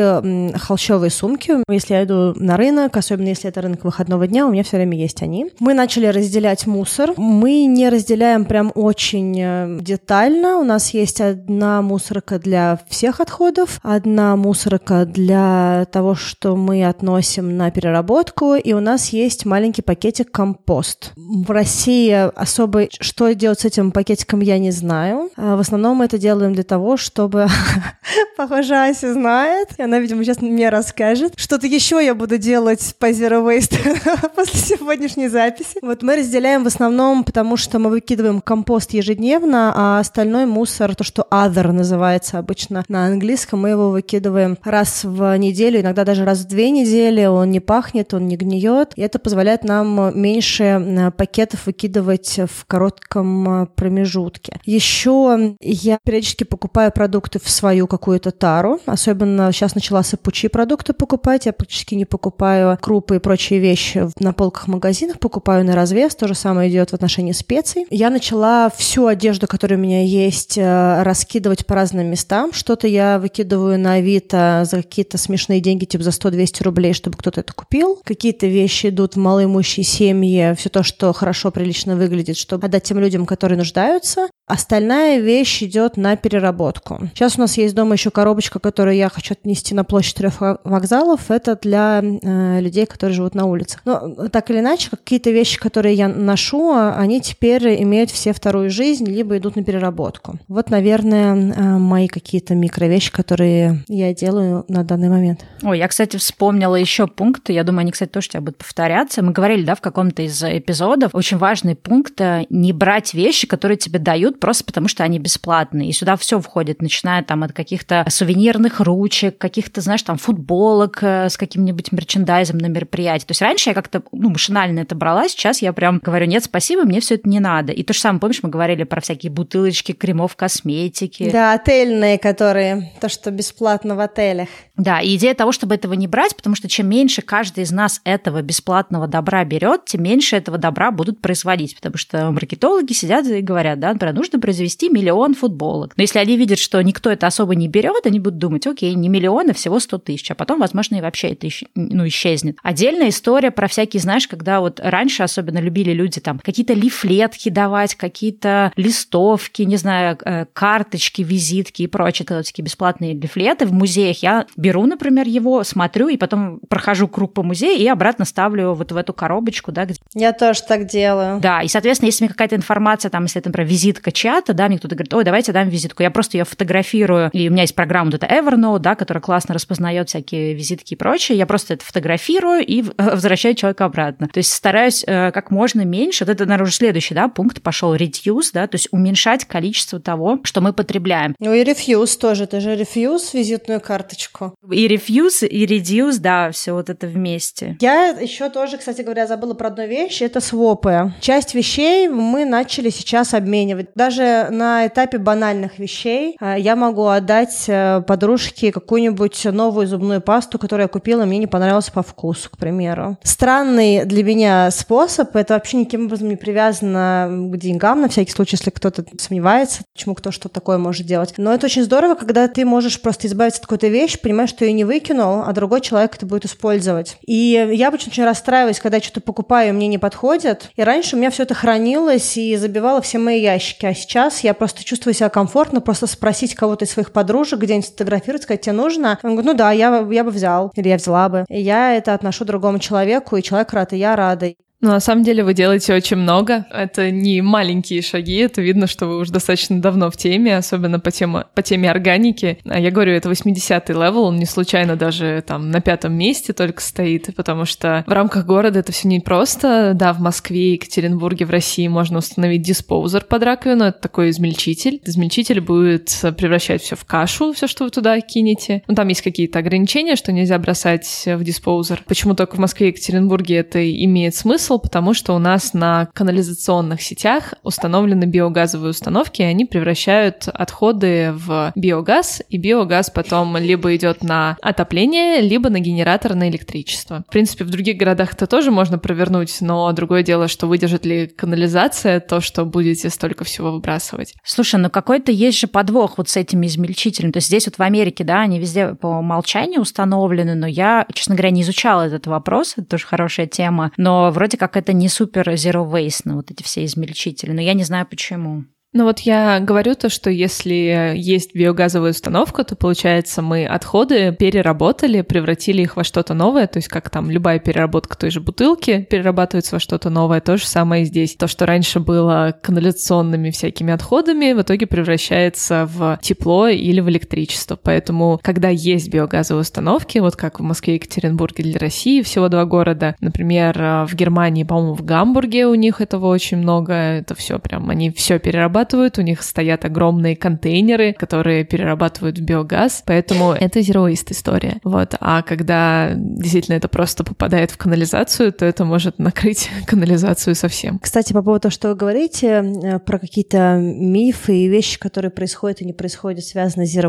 [0.56, 1.52] холщовые сумки.
[1.68, 4.96] Если я иду на рынок, особенно если это рынок выходного дня, у меня все время
[4.96, 5.50] есть они.
[5.60, 7.12] Мы начали разделять мусор.
[7.16, 10.58] Мы не разделяем прям очень э, детально.
[10.58, 17.56] У нас есть одна мусорка для всех отходов, одна мусорка для того, что мы относим
[17.56, 21.12] на переработку, и у нас есть маленький пакетик компост.
[21.16, 25.30] В России особо что делать с этим пакетиком я не знаю.
[25.36, 27.46] А в основном мы это делаем для того, чтобы...
[28.36, 31.32] Похоже, Ася знает, и она, видимо, сейчас мне расскажет.
[31.36, 35.78] Что-то еще я буду делать по Zero Waste после сегодняшней записи.
[35.82, 41.04] Вот мы разделяем в основном, потому что мы выкидываем компост ежедневно, а остальной мусор, то,
[41.04, 46.40] что other называется обычно на английском, мы его выкидываем раз в неделю, иногда даже раз
[46.40, 47.24] в две недели.
[47.24, 48.92] Он не пахнет, он не гниет.
[48.94, 54.60] И это позволяет нам меньше пакетов выкидывать в коротком промежутке.
[54.64, 58.80] Еще я периодически покупаю продукты в свою какую-то тару.
[58.86, 61.46] Особенно сейчас начала сыпучие продукты покупать.
[61.46, 65.18] Я практически не покупаю крупы и прочие вещи на полках магазинах.
[65.18, 66.14] Покупаю на развес.
[66.14, 67.86] То же самое идет в отношении специй.
[67.88, 72.52] Я начала всю одежду, которая у меня есть, э, раскидывать по разным местам.
[72.52, 77.40] Что-то я выкидываю на Авито за какие-то смешные деньги, типа за 100-200 рублей, чтобы кто-то
[77.40, 77.98] это купил.
[78.04, 80.54] Какие-то вещи идут в малоимущие семьи.
[80.58, 84.28] Все то, что хорошо, прилично выглядит, чтобы отдать тем людям, которые нуждаются.
[84.48, 87.10] Остальная вещь идет на переработку.
[87.14, 91.30] Сейчас у нас есть дома еще коробочка, которую я хочу отнести на площадь трех вокзалов.
[91.30, 93.82] Это для э, людей, которые живут на улицах.
[93.84, 99.04] Но так или иначе, какие-то вещи, которые я ношу, они теперь имеют все вторую жизнь,
[99.04, 100.38] либо идут на переработку.
[100.48, 105.44] Вот, наверное, э, мои какие-то микровещи, которые я делаю на данный момент.
[105.62, 107.52] Ой, я, кстати, вспомнила еще пункты.
[107.52, 109.22] Я думаю, они, кстати, тоже тебя будут повторяться.
[109.22, 111.14] Мы говорили, да, в каком-то из эпизодов.
[111.14, 115.90] Очень важный пункт— не брать вещи, которые тебе дают просто потому, что они бесплатные.
[115.90, 121.28] И сюда все входит, начиная там от каких-то сувенирных ручек, каких-то, знаешь, там футболок э,
[121.28, 123.26] с каким-нибудь мерчендайзом на мероприятии.
[123.26, 126.82] То есть раньше я как-то ну, машинально это брала, сейчас я прям говорю, нет, спасибо,
[126.84, 127.72] мне все это не надо.
[127.72, 131.30] И то же самое, помнишь, мы говорили про всякие бутылочки кремов косметики.
[131.30, 134.48] Да, отельные, которые, то, что бесплатно в отелях.
[134.76, 138.00] Да, и идея того, чтобы этого не брать, потому что чем меньше каждый из нас
[138.04, 143.40] этого бесплатного добра берет, тем меньше этого добра будут производить, потому что маркетологи сидят и
[143.40, 145.94] говорят, да, например, нужно произвести миллион футболок.
[145.96, 149.08] Но если они видят, что никто это особо не берет, они будут думать, окей, не
[149.08, 152.58] миллион, а всего 100 тысяч, а потом, возможно, и вообще это ну, исчезнет.
[152.62, 157.94] Отдельная история про всякие, знаешь, когда вот раньше особенно любили люди там какие-то лифлетки давать,
[157.94, 164.22] какие-то листовки, не знаю, э, карточки, визитки и прочие такие бесплатные лифлеты в музеях.
[164.22, 168.92] Я беру, например, его, смотрю, и потом прохожу круг по музею и обратно ставлю вот
[168.92, 169.94] в эту коробочку, да, где...
[170.14, 171.40] Я тоже так делаю.
[171.40, 174.78] Да, и, соответственно, если мне какая-то информация, там, если это, например, визитка чата, да, мне
[174.78, 178.10] кто-то говорит, ой, давайте дам визитку, я просто ее фотографирую, и у меня есть программа,
[178.10, 182.64] вот это Evernote, да, которая классно распознает всякие визитки и прочее, я просто это фотографирую
[182.66, 184.28] и возвращаю человека обратно.
[184.28, 187.94] То есть стараюсь э, как можно меньше, вот это, наверное, уже следующий, да, пункт пошел,
[187.94, 191.36] reduce, да, то есть уменьшать количество того, что мы потребляем.
[191.38, 194.54] Ну и refuse тоже, ты же refuse визитную карточку.
[194.70, 197.76] И refuse, и reduce, да, все вот это вместе.
[197.80, 201.12] Я еще тоже, кстати говоря, забыла про одну вещь, это свопы.
[201.20, 203.88] Часть вещей мы начали сейчас обменивать.
[203.94, 210.58] Даже на этапе банальных вещей э, я могу отдать э, подружке какую-нибудь новую зубную пасту,
[210.58, 213.18] которую я купила, мне не понравилась по вкусу, к примеру.
[213.22, 218.56] Странный для меня способ, это вообще никаким образом не привязано к деньгам, на всякий случай,
[218.56, 221.34] если кто-то сомневается, почему кто что такое может делать.
[221.36, 224.72] Но это очень здорово, когда ты можешь просто избавиться от какой-то вещи, понимаешь, что ее
[224.72, 227.18] не выкинул, а другой человек это будет использовать.
[227.26, 230.70] И я обычно очень расстраиваюсь, когда я что-то покупаю, и мне не подходит.
[230.76, 234.52] И раньше у меня все это хранилось и забивало все мои ящики, а сейчас я
[234.52, 239.18] просто чувствую себя комфортно, просто спросить кого-то из своих подружек, где-нибудь сфотографировать, сказать, тебе нужно?
[239.22, 241.44] Он говорит, ну да, я, я бы взял, или я взяла бы.
[241.48, 244.52] И я это отношу другому человеку, и человек рад, и я рада.
[244.80, 246.66] Ну, на самом деле вы делаете очень много.
[246.70, 251.10] Это не маленькие шаги, это видно, что вы уже достаточно давно в теме, особенно по,
[251.10, 252.58] теме, по теме органики.
[252.64, 256.80] А я говорю, это 80-й level, он не случайно даже там на пятом месте только
[256.80, 259.94] стоит, потому что в рамках города это все непросто.
[259.94, 265.00] Да, в Москве, Екатеринбурге, в России можно установить диспоузер под раковину, это такой измельчитель.
[265.04, 268.84] Измельчитель будет превращать все в кашу, все, что вы туда кинете.
[268.86, 272.04] Ну, там есть какие-то ограничения, что нельзя бросать в диспоузер.
[272.06, 274.67] Почему только в Москве и Екатеринбурге это имеет смысл?
[274.68, 281.32] Смысл, потому что у нас на канализационных сетях установлены биогазовые установки, и они превращают отходы
[281.32, 287.24] в биогаз, и биогаз потом либо идет на отопление, либо на генератор на электричество.
[287.28, 291.28] В принципе, в других городах это тоже можно провернуть, но другое дело, что выдержит ли
[291.28, 294.34] канализация то, что будете столько всего выбрасывать.
[294.44, 297.32] Слушай, ну какой-то есть же подвох вот с этими измельчителями.
[297.32, 301.34] То есть здесь вот в Америке, да, они везде по умолчанию установлены, но я, честно
[301.34, 305.48] говоря, не изучала этот вопрос, это тоже хорошая тема, но вроде как это не супер
[305.54, 308.64] zero waste, ну, вот эти все измельчители, но я не знаю почему.
[308.94, 315.20] Ну вот я говорю то, что если есть биогазовая установка, то получается мы отходы переработали,
[315.20, 319.76] превратили их во что-то новое, то есть как там любая переработка той же бутылки перерабатывается
[319.76, 321.36] во что-то новое, то же самое и здесь.
[321.36, 327.76] То, что раньше было канализационными всякими отходами, в итоге превращается в тепло или в электричество.
[327.76, 333.16] Поэтому, когда есть биогазовые установки, вот как в Москве Екатеринбурге для России, всего два города,
[333.20, 338.10] например, в Германии, по-моему, в Гамбурге у них этого очень много, это все прям, они
[338.10, 344.32] все перерабатывают перерабатывают, у них стоят огромные контейнеры, которые перерабатывают в биогаз, поэтому это waste
[344.32, 344.80] история.
[344.84, 345.14] Вот.
[345.20, 350.98] А когда действительно это просто попадает в канализацию, то это может накрыть канализацию совсем.
[350.98, 355.80] Кстати, по поводу того, что вы говорите э, про какие-то мифы и вещи, которые происходят
[355.80, 357.08] и не происходят, связанные с zero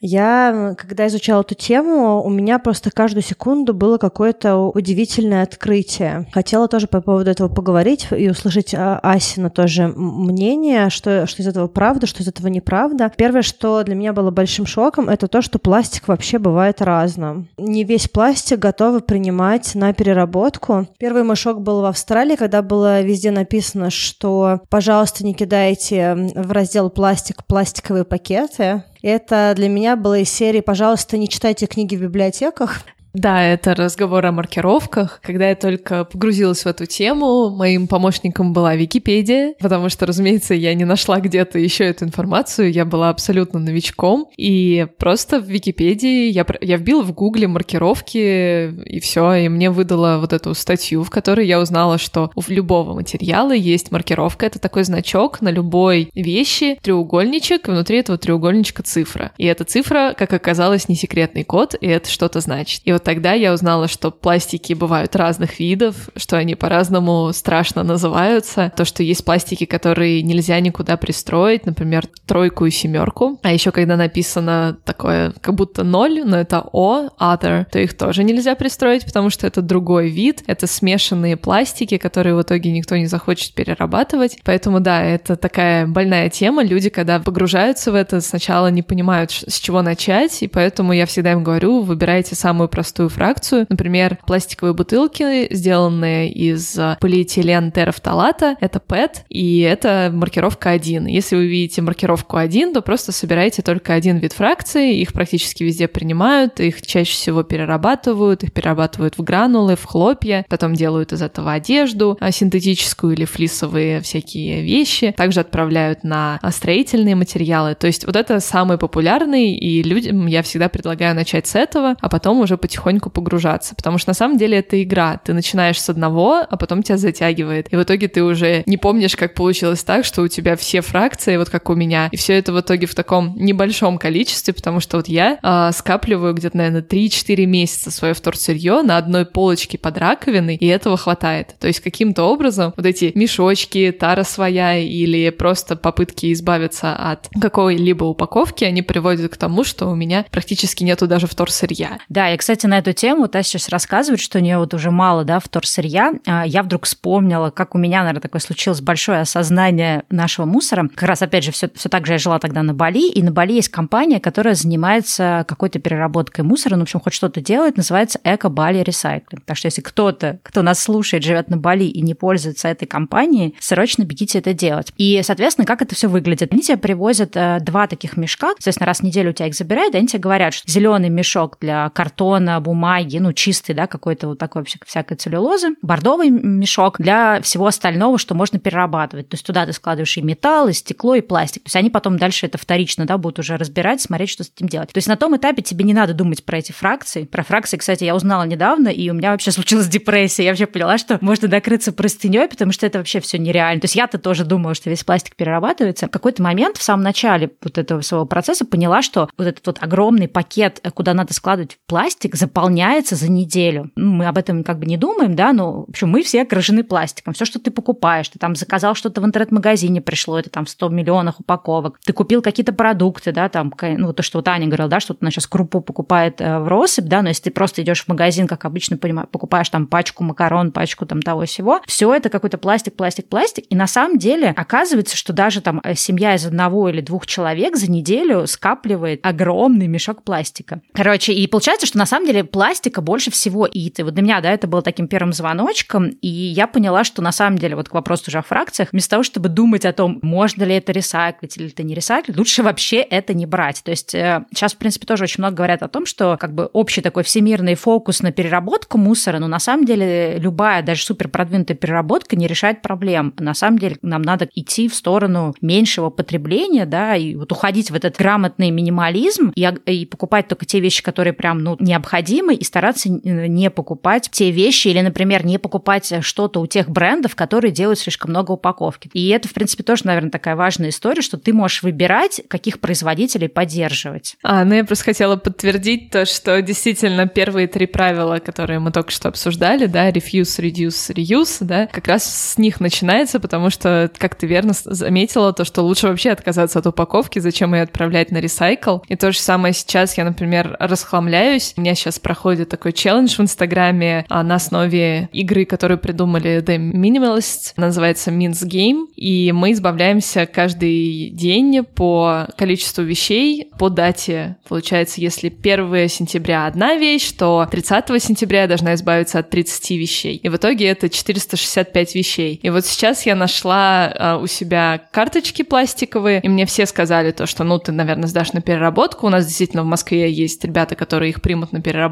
[0.00, 6.26] я, когда изучала эту тему, у меня просто каждую секунду было какое-то удивительное открытие.
[6.32, 11.42] Хотела тоже по поводу этого поговорить и услышать а, Асина тоже мнение, мнение, что, что
[11.42, 13.10] из этого правда, что из этого неправда.
[13.14, 17.48] Первое, что для меня было большим шоком, это то, что пластик вообще бывает разным.
[17.58, 20.88] Не весь пластик готовы принимать на переработку.
[20.98, 26.50] Первый мой шок был в Австралии, когда было везде написано, что, пожалуйста, не кидайте в
[26.50, 28.84] раздел пластик пластиковые пакеты.
[29.02, 32.80] Это для меня было из серии «Пожалуйста, не читайте книги в библиотеках».
[33.14, 35.20] Да, это разговор о маркировках.
[35.22, 40.74] Когда я только погрузилась в эту тему, моим помощником была Википедия, потому что, разумеется, я
[40.74, 46.44] не нашла где-то еще эту информацию, я была абсолютно новичком, и просто в Википедии я,
[46.60, 51.46] я вбила в Гугле маркировки, и все, и мне выдала вот эту статью, в которой
[51.46, 57.68] я узнала, что у любого материала есть маркировка, это такой значок на любой вещи, треугольничек,
[57.68, 59.30] внутри этого треугольничка цифра.
[59.38, 62.82] И эта цифра, как оказалось, не секретный код, и это что-то значит.
[62.84, 68.72] И вот тогда я узнала, что пластики бывают разных видов, что они по-разному страшно называются.
[68.76, 73.38] То, что есть пластики, которые нельзя никуда пристроить, например, тройку и семерку.
[73.42, 78.24] А еще когда написано такое, как будто ноль, но это О, other, то их тоже
[78.24, 83.06] нельзя пристроить, потому что это другой вид, это смешанные пластики, которые в итоге никто не
[83.06, 84.38] захочет перерабатывать.
[84.44, 86.64] Поэтому да, это такая больная тема.
[86.64, 91.32] Люди, когда погружаются в это, сначала не понимают, с чего начать, и поэтому я всегда
[91.32, 93.66] им говорю, выбирайте самую простую простую фракцию.
[93.68, 101.06] Например, пластиковые бутылки, сделанные из полиэтилен терафталата, это PET, и это маркировка 1.
[101.06, 105.88] Если вы видите маркировку 1, то просто собираете только один вид фракции, их практически везде
[105.88, 111.50] принимают, их чаще всего перерабатывают, их перерабатывают в гранулы, в хлопья, потом делают из этого
[111.50, 117.74] одежду, а, синтетическую или флисовые всякие вещи, также отправляют на строительные материалы.
[117.74, 122.08] То есть вот это самый популярный, и людям я всегда предлагаю начать с этого, а
[122.08, 125.18] потом уже потихоньку потихоньку погружаться, потому что на самом деле это игра.
[125.24, 127.72] Ты начинаешь с одного, а потом тебя затягивает.
[127.72, 131.38] И в итоге ты уже не помнишь, как получилось так, что у тебя все фракции,
[131.38, 134.98] вот как у меня, и все это в итоге в таком небольшом количестве, потому что
[134.98, 140.56] вот я э, скапливаю где-то, наверное, 3-4 месяца свое вторсырье на одной полочке под раковиной,
[140.56, 141.54] и этого хватает.
[141.58, 148.04] То есть каким-то образом вот эти мешочки, тара своя или просто попытки избавиться от какой-либо
[148.04, 151.98] упаковки, они приводят к тому, что у меня практически нету даже вторсырья.
[152.10, 155.24] Да, и, кстати, на эту тему та сейчас рассказывает, что у нее вот уже мало,
[155.24, 156.12] да, вторсырья.
[156.26, 160.88] А я вдруг вспомнила, как у меня, наверное, такое случилось большое осознание нашего мусора.
[160.94, 163.32] Как раз, опять же, все, все так же я жила тогда на Бали, и на
[163.32, 168.18] Бали есть компания, которая занимается какой-то переработкой мусора, ну, в общем, хоть что-то делает, называется
[168.24, 169.40] Эко Бали Recycling.
[169.44, 173.54] Так что если кто-то, кто нас слушает, живет на Бали и не пользуется этой компанией,
[173.60, 174.92] срочно бегите это делать.
[174.96, 176.52] И, соответственно, как это все выглядит?
[176.52, 179.94] Они тебе привозят э, два таких мешка, соответственно, раз в неделю у тебя их забирают,
[179.94, 184.64] они тебе говорят, что зеленый мешок для картона, бумаги, ну, чистый, да, какой-то вот такой
[184.84, 189.28] всякой целлюлозы, бордовый мешок для всего остального, что можно перерабатывать.
[189.28, 191.62] То есть туда ты складываешь и металл, и стекло, и пластик.
[191.64, 194.68] То есть они потом дальше это вторично, да, будут уже разбирать, смотреть, что с этим
[194.68, 194.92] делать.
[194.92, 197.24] То есть на том этапе тебе не надо думать про эти фракции.
[197.24, 200.44] Про фракции, кстати, я узнала недавно, и у меня вообще случилась депрессия.
[200.44, 203.80] Я вообще поняла, что можно накрыться простыней, потому что это вообще все нереально.
[203.80, 206.06] То есть я-то тоже думала, что весь пластик перерабатывается.
[206.06, 209.78] В какой-то момент в самом начале вот этого своего процесса поняла, что вот этот вот
[209.80, 213.90] огромный пакет, куда надо складывать пластик, заполняется за неделю.
[213.96, 216.84] Ну, мы об этом как бы не думаем, да, но в общем, мы все окружены
[216.84, 217.32] пластиком.
[217.32, 220.90] Все, что ты покупаешь, ты там заказал что-то в интернет-магазине, пришло это там в 100
[220.90, 221.98] миллионах упаковок.
[222.04, 225.30] Ты купил какие-то продукты, да, там, ну, то, что вот Аня говорила, да, что она
[225.30, 228.66] сейчас крупу покупает э, в россыпь, да, но если ты просто идешь в магазин, как
[228.66, 233.64] обычно покупаешь там пачку макарон, пачку там того всего, все это какой-то пластик, пластик, пластик.
[233.70, 237.76] И на самом деле оказывается, что даже там э, семья из одного или двух человек
[237.76, 240.82] за неделю скапливает огромный мешок пластика.
[240.92, 244.04] Короче, и получается, что на самом деле пластика больше всего и ты.
[244.04, 247.58] Вот для меня, да, это было таким первым звоночком, и я поняла, что на самом
[247.58, 250.74] деле, вот к вопросу уже о фракциях, вместо того, чтобы думать о том, можно ли
[250.74, 253.82] это ресайклить или это не ресайклить, лучше вообще это не брать.
[253.84, 256.66] То есть э, сейчас, в принципе, тоже очень много говорят о том, что как бы
[256.72, 261.76] общий такой всемирный фокус на переработку мусора, но на самом деле любая, даже супер продвинутая
[261.76, 263.34] переработка не решает проблем.
[263.38, 267.94] На самом деле нам надо идти в сторону меньшего потребления, да, и вот уходить в
[267.94, 273.08] этот грамотный минимализм и, и покупать только те вещи, которые прям, ну, необходимы, и стараться
[273.08, 278.30] не покупать те вещи или, например, не покупать что-то у тех брендов, которые делают слишком
[278.30, 279.10] много упаковки.
[279.12, 283.48] И это, в принципе, тоже, наверное, такая важная история, что ты можешь выбирать, каких производителей
[283.48, 284.36] поддерживать.
[284.42, 289.10] А, ну я просто хотела подтвердить то, что действительно первые три правила, которые мы только
[289.10, 294.34] что обсуждали, да, refuse, reduce, reuse, да, как раз с них начинается, потому что, как
[294.34, 298.98] ты верно заметила, то, что лучше вообще отказаться от упаковки, зачем ее отправлять на ресайкл.
[299.08, 301.74] И то же самое сейчас я, например, расхламляюсь.
[301.76, 306.78] У меня сейчас проходит такой челлендж в Инстаграме а, на основе игры, которую придумали The
[306.78, 314.56] Minimalists, называется Means Game, и мы избавляемся каждый день по количеству вещей, по дате.
[314.68, 320.36] Получается, если 1 сентября одна вещь, то 30 сентября я должна избавиться от 30 вещей.
[320.36, 322.60] И в итоге это 465 вещей.
[322.62, 327.46] И вот сейчас я нашла а, у себя карточки пластиковые, и мне все сказали то,
[327.46, 329.26] что, ну, ты, наверное, сдашь на переработку.
[329.26, 332.03] У нас действительно в Москве есть ребята, которые их примут на переработку.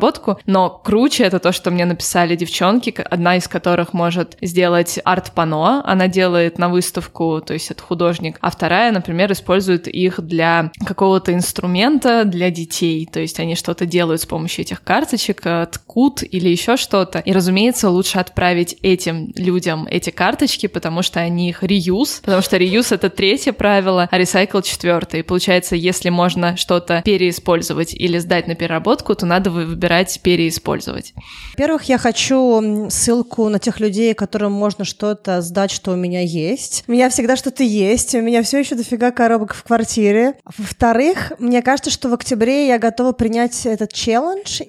[0.47, 5.83] Но круче это то, что мне написали девчонки, одна из которых может сделать арт-пано.
[5.85, 8.39] Она делает на выставку, то есть это художник.
[8.41, 13.09] А вторая, например, использует их для какого-то инструмента для детей.
[13.11, 17.19] То есть они что-то делают с помощью этих карточек, э, ткут или еще что-то.
[17.21, 22.57] И, разумеется, лучше отправить этим людям эти карточки, потому что они их реюз, потому что
[22.57, 25.21] реюз— это третье правило, а ресайкл— четвертое.
[25.21, 29.51] И получается, если можно что-то переиспользовать или сдать на переработку, то надо
[29.83, 31.13] выбирать переиспользовать.
[31.55, 36.85] Во-первых, я хочу ссылку на тех людей, которым можно что-то сдать, что у меня есть.
[36.87, 40.35] У меня всегда что-то есть, у меня все еще дофига коробок в квартире.
[40.57, 44.63] Во-вторых, мне кажется, что в октябре я готова принять этот челлендж.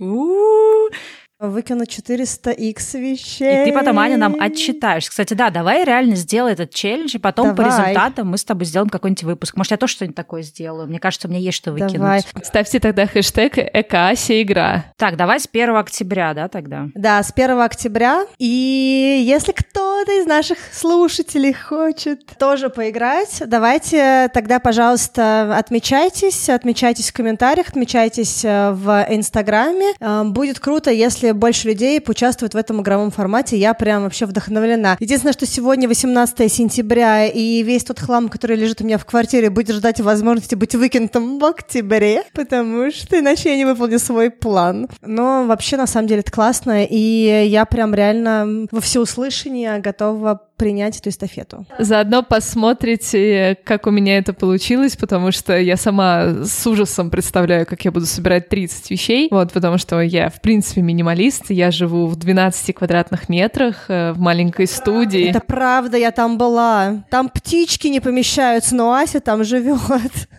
[1.49, 3.63] Выкину 400x вещей.
[3.63, 5.09] И ты потом, Аня, нам отчитаешь.
[5.09, 7.57] Кстати, да, давай реально сделай этот челлендж, и потом давай.
[7.57, 9.57] по результатам мы с тобой сделаем какой-нибудь выпуск.
[9.57, 10.87] Может, я тоже что-нибудь такое сделаю.
[10.87, 11.93] Мне кажется, у меня есть что выкинуть.
[11.93, 12.21] Давай.
[12.43, 14.85] Ставьте тогда хэштег «Экоася игра».
[14.97, 16.87] Так, давай с 1 октября, да, тогда?
[16.95, 18.25] Да, с 1 октября.
[18.39, 27.13] И если кто-то из наших слушателей хочет тоже поиграть, давайте тогда, пожалуйста, отмечайтесь, отмечайтесь в
[27.13, 29.93] комментариях, отмечайтесь э, в Инстаграме.
[29.99, 34.97] Э, будет круто, если больше людей поучаствует в этом игровом формате, я прям вообще вдохновлена.
[34.99, 39.49] Единственное, что сегодня 18 сентября, и весь тот хлам, который лежит у меня в квартире,
[39.49, 44.87] будет ждать возможности быть выкинутым в октябре, потому что иначе я не выполню свой план.
[45.01, 50.97] Но вообще, на самом деле, это классно, и я прям реально во всеуслышание готова принять
[50.97, 51.65] эту эстафету.
[51.77, 57.83] Заодно посмотрите, как у меня это получилось, потому что я сама с ужасом представляю, как
[57.83, 62.15] я буду собирать 30 вещей, вот, потому что я, в принципе, минималист, я живу в
[62.15, 65.31] 12 квадратных метрах э, в маленькой студии.
[65.31, 67.03] Это правда, я там была.
[67.09, 69.81] Там птички не помещаются, но Ася там живет.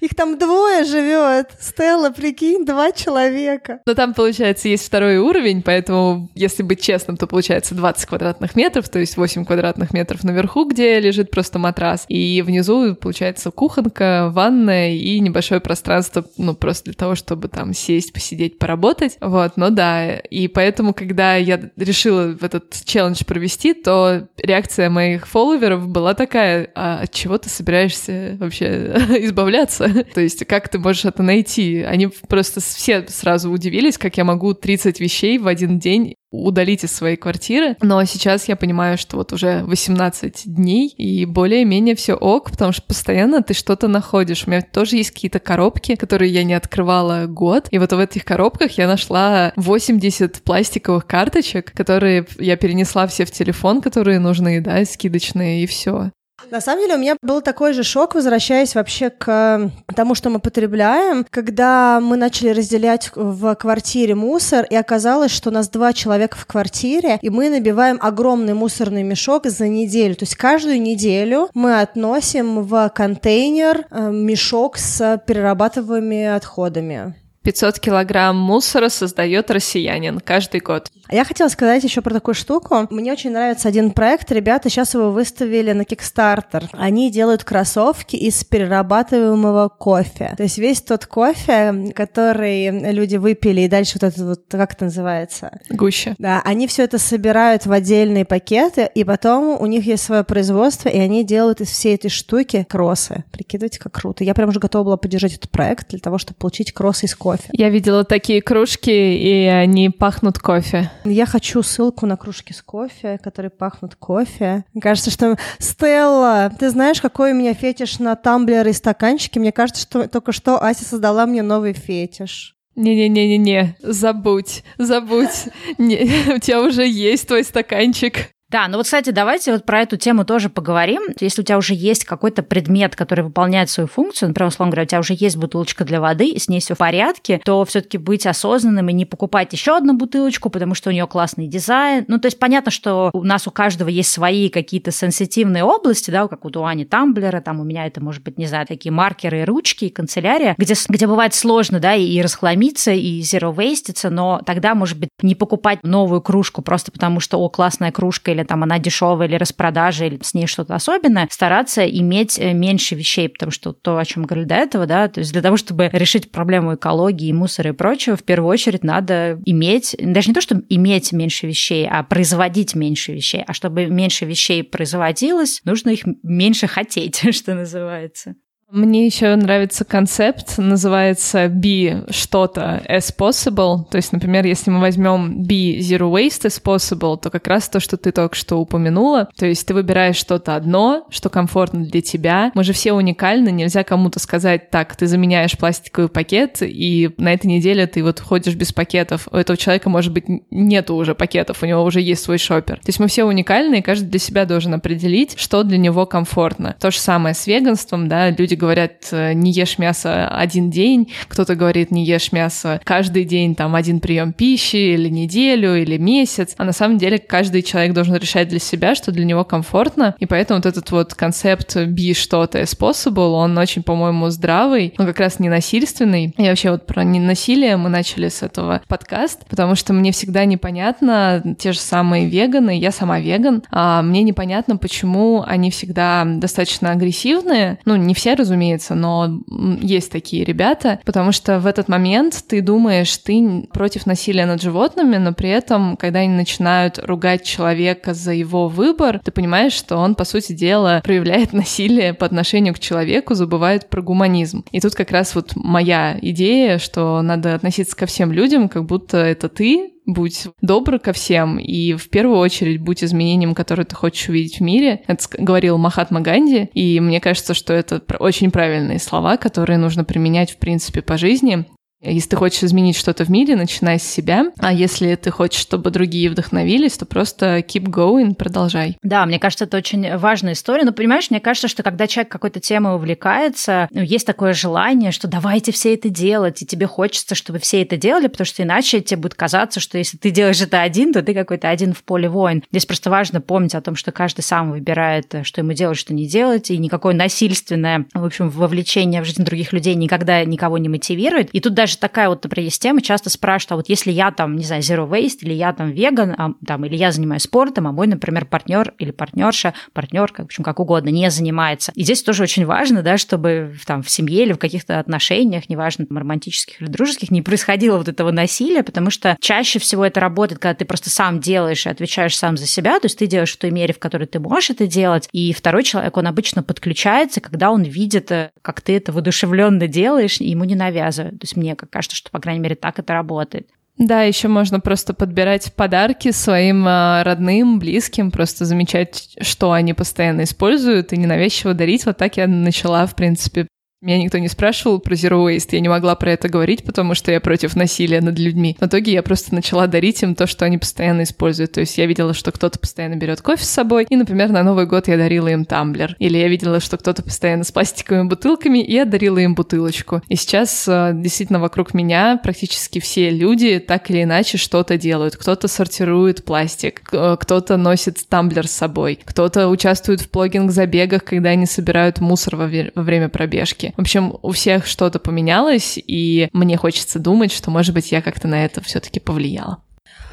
[0.00, 1.50] Их там двое живет.
[1.60, 3.80] Стелла, прикинь, два человека.
[3.84, 8.88] Но там, получается, есть второй уровень, поэтому, если быть честным, то получается 20 квадратных метров,
[8.88, 14.30] то есть 8 квадратных метров метров наверху, где лежит просто матрас, и внизу, получается, кухонка,
[14.32, 19.16] ванная и небольшое пространство, ну, просто для того, чтобы там сесть, посидеть, поработать.
[19.20, 25.26] Вот, но да, и поэтому, когда я решила в этот челлендж провести, то реакция моих
[25.26, 29.88] фолловеров была такая, а от чего ты собираешься вообще избавляться?
[30.14, 31.82] То есть, как ты можешь это найти?
[31.82, 36.92] Они просто все сразу удивились, как я могу 30 вещей в один день удалить из
[36.92, 37.76] своей квартиры.
[37.80, 42.82] Но сейчас я понимаю, что вот уже 18 дней, и более-менее все ок, потому что
[42.82, 44.44] постоянно ты что-то находишь.
[44.46, 47.68] У меня тоже есть какие-то коробки, которые я не открывала год.
[47.70, 53.30] И вот в этих коробках я нашла 80 пластиковых карточек, которые я перенесла все в
[53.30, 56.10] телефон, которые нужны, да, скидочные, и все.
[56.50, 60.38] На самом деле у меня был такой же шок, возвращаясь вообще к тому, что мы
[60.38, 66.36] потребляем, когда мы начали разделять в квартире мусор, и оказалось, что у нас два человека
[66.36, 70.14] в квартире, и мы набиваем огромный мусорный мешок за неделю.
[70.16, 77.14] То есть каждую неделю мы относим в контейнер э, мешок с перерабатываемыми отходами.
[77.44, 80.90] 500 килограмм мусора создает россиянин каждый год.
[81.08, 82.86] А я хотела сказать еще про такую штуку.
[82.90, 84.30] Мне очень нравится один проект.
[84.32, 86.68] Ребята сейчас его выставили на Kickstarter.
[86.72, 90.34] Они делают кроссовки из перерабатываемого кофе.
[90.36, 94.84] То есть весь тот кофе, который люди выпили, и дальше вот это вот, как это
[94.84, 95.58] называется?
[95.70, 96.14] Гуще.
[96.18, 100.88] Да, они все это собирают в отдельные пакеты, и потом у них есть свое производство,
[100.88, 103.24] и они делают из всей этой штуки кроссы.
[103.30, 104.24] Прикидывайте, как круто.
[104.24, 107.44] Я прям уже готова была поддержать этот проект для того, чтобы получить кроссы из кофе.
[107.52, 110.90] Я видела такие кружки, и они пахнут кофе.
[111.04, 114.64] Я хочу ссылку на кружки с кофе, которые пахнут кофе.
[114.72, 115.36] Мне кажется, что...
[115.58, 119.38] Стелла, ты знаешь, какой у меня фетиш на тамблеры и стаканчики?
[119.38, 122.56] Мне кажется, что только что Ася создала мне новый фетиш.
[122.76, 125.48] Не-не-не-не-не, забудь, забудь.
[125.78, 128.33] Не, у тебя уже есть твой стаканчик.
[128.54, 131.02] Да, ну вот, кстати, давайте вот про эту тему тоже поговорим.
[131.18, 134.86] Если у тебя уже есть какой-то предмет, который выполняет свою функцию, например, условно говоря, у
[134.86, 138.28] тебя уже есть бутылочка для воды, и с ней все в порядке, то все-таки быть
[138.28, 142.04] осознанным и не покупать еще одну бутылочку, потому что у нее классный дизайн.
[142.06, 146.28] Ну, то есть понятно, что у нас у каждого есть свои какие-то сенситивные области, да,
[146.28, 149.88] как у Туани Тамблера, там у меня это, может быть, не знаю, такие маркеры, ручки,
[149.88, 155.08] канцелярия, где, где бывает сложно, да, и, расхламиться, и zero вейститься, но тогда, может быть,
[155.22, 159.36] не покупать новую кружку просто потому, что, о, классная кружка или там она дешевая или
[159.36, 164.04] распродажа, или с ней что-то особенное, стараться иметь э, меньше вещей, потому что то, о
[164.04, 167.72] чем говорили до этого, да, то есть для того, чтобы решить проблему экологии, мусора и
[167.72, 172.74] прочего, в первую очередь надо иметь, даже не то, чтобы иметь меньше вещей, а производить
[172.74, 173.42] меньше вещей.
[173.46, 178.34] А чтобы меньше вещей производилось, нужно их меньше хотеть, что называется.
[178.70, 183.84] Мне еще нравится концепт, называется be что-то as possible.
[183.90, 187.78] То есть, например, если мы возьмем be zero waste as possible, то как раз то,
[187.78, 189.28] что ты только что упомянула.
[189.36, 192.50] То есть ты выбираешь что-то одно, что комфортно для тебя.
[192.54, 197.46] Мы же все уникальны, нельзя кому-то сказать, так, ты заменяешь пластиковый пакет, и на этой
[197.46, 199.28] неделе ты вот ходишь без пакетов.
[199.30, 202.76] У этого человека, может быть, нету уже пакетов, у него уже есть свой шопер.
[202.76, 206.74] То есть мы все уникальны, и каждый для себя должен определить, что для него комфортно.
[206.80, 211.54] То же самое с веганством, да, люди говорят, э, не ешь мясо один день, кто-то
[211.54, 216.54] говорит, не ешь мясо каждый день, там, один прием пищи, или неделю, или месяц.
[216.56, 220.26] А на самом деле каждый человек должен решать для себя, что для него комфортно, и
[220.26, 225.20] поэтому вот этот вот концепт «be что-то as possible», он очень, по-моему, здравый, но как
[225.20, 226.34] раз не насильственный.
[226.36, 231.42] И вообще вот про ненасилие мы начали с этого подкаст, потому что мне всегда непонятно,
[231.58, 237.78] те же самые веганы, я сама веган, а мне непонятно, почему они всегда достаточно агрессивные,
[237.84, 239.40] ну, не все, разумеется, но
[239.80, 245.16] есть такие ребята, потому что в этот момент ты думаешь, ты против насилия над животными,
[245.16, 250.14] но при этом, когда они начинают ругать человека за его выбор, ты понимаешь, что он,
[250.14, 254.64] по сути дела, проявляет насилие по отношению к человеку, забывает про гуманизм.
[254.70, 259.16] И тут как раз вот моя идея, что надо относиться ко всем людям, как будто
[259.18, 264.28] это ты, будь добр ко всем и в первую очередь будь изменением, которое ты хочешь
[264.28, 265.02] увидеть в мире.
[265.06, 270.52] Это говорил Махатма Ганди, и мне кажется, что это очень правильные слова, которые нужно применять
[270.52, 271.66] в принципе по жизни.
[272.04, 274.52] Если ты хочешь изменить что-то в мире, начинай с себя.
[274.58, 278.98] А если ты хочешь, чтобы другие вдохновились, то просто keep going, продолжай.
[279.02, 280.84] Да, мне кажется, это очень важная история.
[280.84, 285.28] Но понимаешь, мне кажется, что когда человек какой-то темой увлекается, ну, есть такое желание, что
[285.28, 289.22] давайте все это делать, и тебе хочется, чтобы все это делали, потому что иначе тебе
[289.22, 292.62] будет казаться, что если ты делаешь это один, то ты какой-то один в поле воин.
[292.70, 296.26] Здесь просто важно помнить о том, что каждый сам выбирает, что ему делать, что не
[296.26, 301.50] делать, и никакое насильственное, в общем, вовлечение в жизнь других людей никогда никого не мотивирует.
[301.50, 304.30] И тут даже даже такая вот, например, есть тема, часто спрашивают, а вот если я
[304.30, 307.86] там, не знаю, zero waste, или я там веган, а, там, или я занимаюсь спортом,
[307.86, 311.92] а мой, например, партнер или партнерша, партнерка, в общем, как угодно, не занимается.
[311.94, 316.06] И здесь тоже очень важно, да, чтобы там в семье или в каких-то отношениях, неважно,
[316.06, 320.60] там, романтических или дружеских, не происходило вот этого насилия, потому что чаще всего это работает,
[320.60, 323.58] когда ты просто сам делаешь и отвечаешь сам за себя, то есть ты делаешь в
[323.58, 327.70] той мере, в которой ты можешь это делать, и второй человек, он обычно подключается, когда
[327.70, 331.40] он видит, э, как ты это воодушевленно делаешь, и ему не навязывают.
[331.40, 333.68] То есть мне как кажется, что, по крайней мере, так это работает.
[333.96, 340.42] Да, еще можно просто подбирать подарки своим а, родным, близким, просто замечать, что они постоянно
[340.42, 342.04] используют, и ненавязчиво дарить.
[342.04, 343.68] Вот так я начала, в принципе,
[344.04, 347.32] Меня никто не спрашивал про Zero Waste, я не могла про это говорить, потому что
[347.32, 348.76] я против насилия над людьми.
[348.78, 351.72] В итоге я просто начала дарить им то, что они постоянно используют.
[351.72, 354.84] То есть я видела, что кто-то постоянно берет кофе с собой, и, например, на Новый
[354.84, 356.16] год я дарила им тамблер.
[356.18, 360.20] Или я видела, что кто-то постоянно с пластиковыми бутылками, и я дарила им бутылочку.
[360.28, 365.36] И сейчас э, действительно вокруг меня практически все люди так или иначе что-то делают.
[365.36, 371.64] Кто-то сортирует пластик, э, кто-то носит тамблер с собой, кто-то участвует в плогинг-забегах, когда они
[371.64, 373.93] собирают мусор во, во время пробежки.
[373.96, 378.48] В общем, у всех что-то поменялось, и мне хочется думать, что, может быть, я как-то
[378.48, 379.83] на это все-таки повлияла.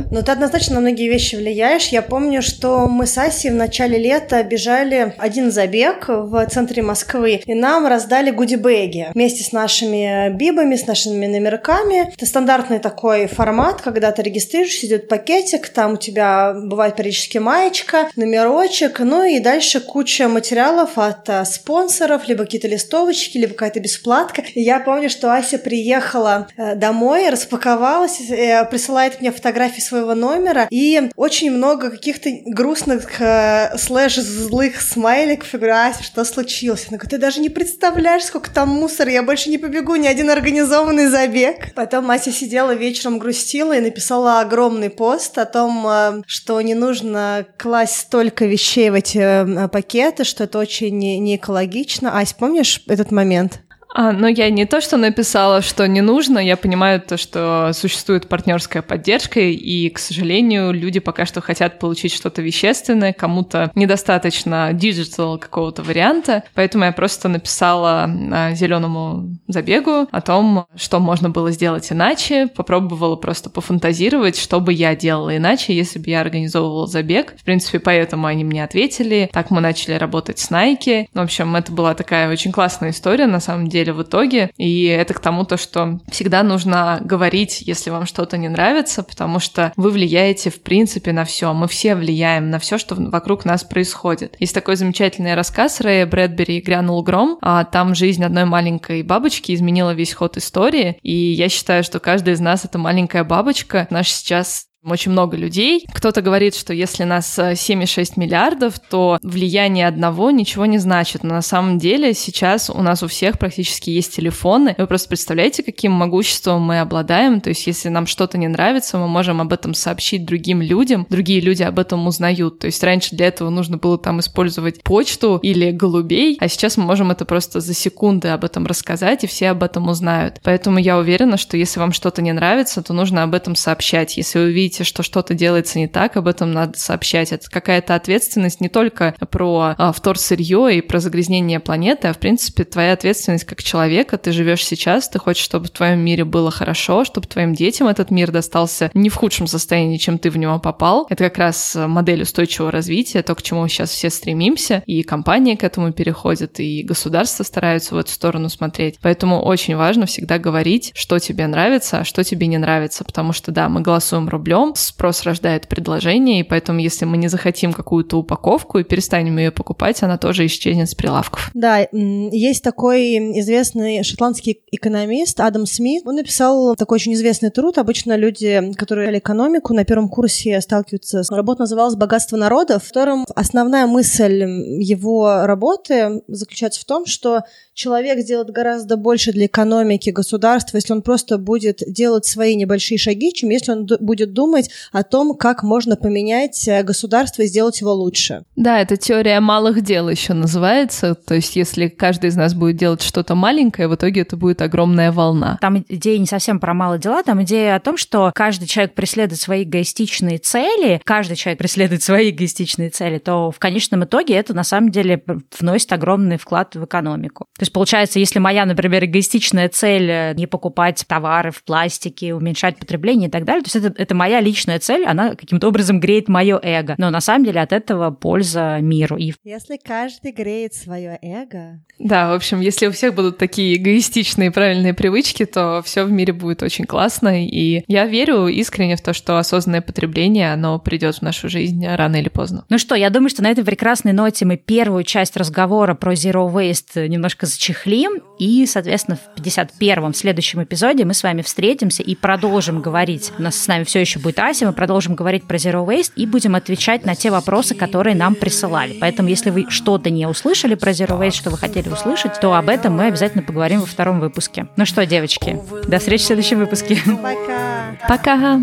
[0.09, 1.87] Ну, ты однозначно на многие вещи влияешь.
[1.87, 7.41] Я помню, что мы с Асей в начале лета бежали один забег в центре Москвы,
[7.45, 12.13] и нам раздали гудибэги вместе с нашими бибами, с нашими номерками.
[12.13, 18.09] Это стандартный такой формат, когда ты регистрируешься, идет пакетик, там у тебя бывает периодически маечка,
[18.15, 24.43] номерочек, ну и дальше куча материалов от а, спонсоров, либо какие-то листовочки, либо какая-то бесплатка.
[24.53, 30.67] И я помню, что Ася приехала э, домой, распаковалась, э, присылает мне фотографии своего номера,
[30.69, 35.53] и очень много каких-то грустных э, слэш злых смайликов.
[35.53, 36.87] Я говорю, что случилось?
[36.89, 40.29] Она говорит, ты даже не представляешь, сколько там мусора, я больше не побегу ни один
[40.29, 41.73] организованный забег.
[41.75, 47.45] Потом Ася сидела вечером, грустила и написала огромный пост о том, э, что не нужно
[47.57, 52.17] класть столько вещей в эти э, пакеты, что это очень не экологично.
[52.17, 53.61] Ась, помнишь этот момент?
[53.93, 58.27] А, но я не то, что написала, что не нужно, я понимаю то, что существует
[58.29, 65.37] партнерская поддержка, и, к сожалению, люди пока что хотят получить что-то вещественное, кому-то недостаточно digital
[65.37, 71.91] какого-то варианта, поэтому я просто написала а, зеленому забегу о том, что можно было сделать
[71.91, 77.35] иначе, попробовала просто пофантазировать, что бы я делала иначе, если бы я организовывала забег.
[77.37, 79.29] В принципе, поэтому они мне ответили.
[79.33, 81.07] Так мы начали работать с Nike.
[81.13, 84.51] В общем, это была такая очень классная история, на самом деле, деле в итоге.
[84.57, 89.39] И это к тому, то, что всегда нужно говорить, если вам что-то не нравится, потому
[89.39, 91.53] что вы влияете в принципе на все.
[91.53, 94.35] Мы все влияем на все, что вокруг нас происходит.
[94.39, 97.37] Есть такой замечательный рассказ Рэя Брэдбери «Грянул гром».
[97.41, 100.97] А там жизнь одной маленькой бабочки изменила весь ход истории.
[101.01, 103.87] И я считаю, что каждый из нас— это маленькая бабочка.
[103.89, 105.85] Наш сейчас очень много людей.
[105.93, 111.23] Кто-то говорит, что если нас 7,6 э, миллиардов, то влияние одного ничего не значит.
[111.23, 114.75] Но на самом деле сейчас у нас у всех практически есть телефоны.
[114.77, 117.41] Вы просто представляете, каким могуществом мы обладаем.
[117.41, 121.05] То есть если нам что-то не нравится, мы можем об этом сообщить другим людям.
[121.09, 122.59] Другие люди об этом узнают.
[122.59, 126.85] То есть раньше для этого нужно было там использовать почту или голубей, а сейчас мы
[126.85, 130.39] можем это просто за секунды об этом рассказать, и все об этом узнают.
[130.43, 134.17] Поэтому я уверена, что если вам что-то не нравится, то нужно об этом сообщать.
[134.17, 137.33] Если вы видите видите, что что-то делается не так, об этом надо сообщать.
[137.33, 142.63] Это какая-то ответственность не только про а, вторсырье и про загрязнение планеты, а в принципе
[142.63, 144.17] твоя ответственность как человека.
[144.17, 148.11] Ты живешь сейчас, ты хочешь, чтобы в твоем мире было хорошо, чтобы твоим детям этот
[148.11, 151.05] мир достался не в худшем состоянии, чем ты в него попал.
[151.09, 155.65] Это как раз модель устойчивого развития, то, к чему сейчас все стремимся, и компании к
[155.65, 158.99] этому переходят, и государства стараются в эту сторону смотреть.
[159.01, 163.51] Поэтому очень важно всегда говорить, что тебе нравится, а что тебе не нравится, потому что,
[163.51, 168.17] да, мы голосуем рублем, рублем, спрос рождает предложение, и поэтому если мы не захотим какую-то
[168.17, 171.49] упаковку и перестанем ее покупать, она тоже исчезнет с прилавков.
[171.53, 176.05] Да, есть такой известный шотландский экономист Адам Смит.
[176.05, 177.77] Он написал такой очень известный труд.
[177.77, 181.31] Обычно люди, которые взяли экономику, на первом курсе сталкиваются с...
[181.31, 187.41] Работа называлась «Богатство народов», в котором основная мысль его работы заключается в том, что
[187.73, 193.33] человек сделает гораздо больше для экономики государства, если он просто будет делать свои небольшие шаги,
[193.33, 194.50] чем если он будет думать
[194.91, 198.43] о том, как можно поменять э, государство и сделать его лучше.
[198.55, 201.15] Да, это теория малых дел еще называется.
[201.15, 205.11] То есть, если каждый из нас будет делать что-то маленькое, в итоге это будет огромная
[205.11, 205.57] волна.
[205.61, 209.39] Там идея не совсем про малые дела, там идея о том, что каждый человек преследует
[209.39, 214.63] свои эгоистичные цели, каждый человек преследует свои эгоистичные цели, то в конечном итоге это на
[214.63, 215.23] самом деле
[215.59, 217.45] вносит огромный вклад в экономику.
[217.57, 222.77] То есть, получается, если моя, например, эгоистичная цель э, не покупать товары в пластике, уменьшать
[222.77, 226.27] потребление и так далее, то есть это, это моя личная цель, она каким-то образом греет
[226.27, 226.95] мое эго.
[226.97, 229.17] Но на самом деле от этого польза миру.
[229.17, 229.33] И...
[229.43, 231.79] Если каждый греет свое эго...
[231.99, 236.33] Да, в общем, если у всех будут такие эгоистичные правильные привычки, то все в мире
[236.33, 237.45] будет очень классно.
[237.45, 242.17] И я верю искренне в то, что осознанное потребление, оно придет в нашу жизнь рано
[242.17, 242.65] или поздно.
[242.69, 246.51] Ну что, я думаю, что на этой прекрасной ноте мы первую часть разговора про Zero
[246.51, 252.15] Waste немножко зачехлим, и, соответственно, в 51-м, в следующем эпизоде мы с вами встретимся и
[252.15, 253.31] продолжим говорить.
[253.37, 256.13] У нас с нами все еще будет будет Ася, мы продолжим говорить про Zero Waste
[256.15, 258.97] и будем отвечать на те вопросы, которые нам присылали.
[258.99, 262.69] Поэтому, если вы что-то не услышали про Zero Waste, что вы хотели услышать, то об
[262.69, 264.67] этом мы обязательно поговорим во втором выпуске.
[264.77, 266.97] Ну что, девочки, до встречи в следующем выпуске.
[267.21, 267.97] Пока.
[268.07, 268.61] Пока!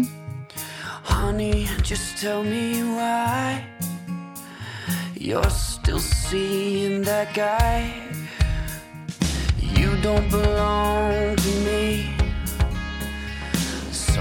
[1.04, 3.62] Honey, just tell me why
[5.14, 7.90] you're still seeing that guy.
[9.60, 12.17] You don't belong to me.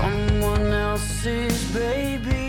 [0.01, 2.46] someone else's baby.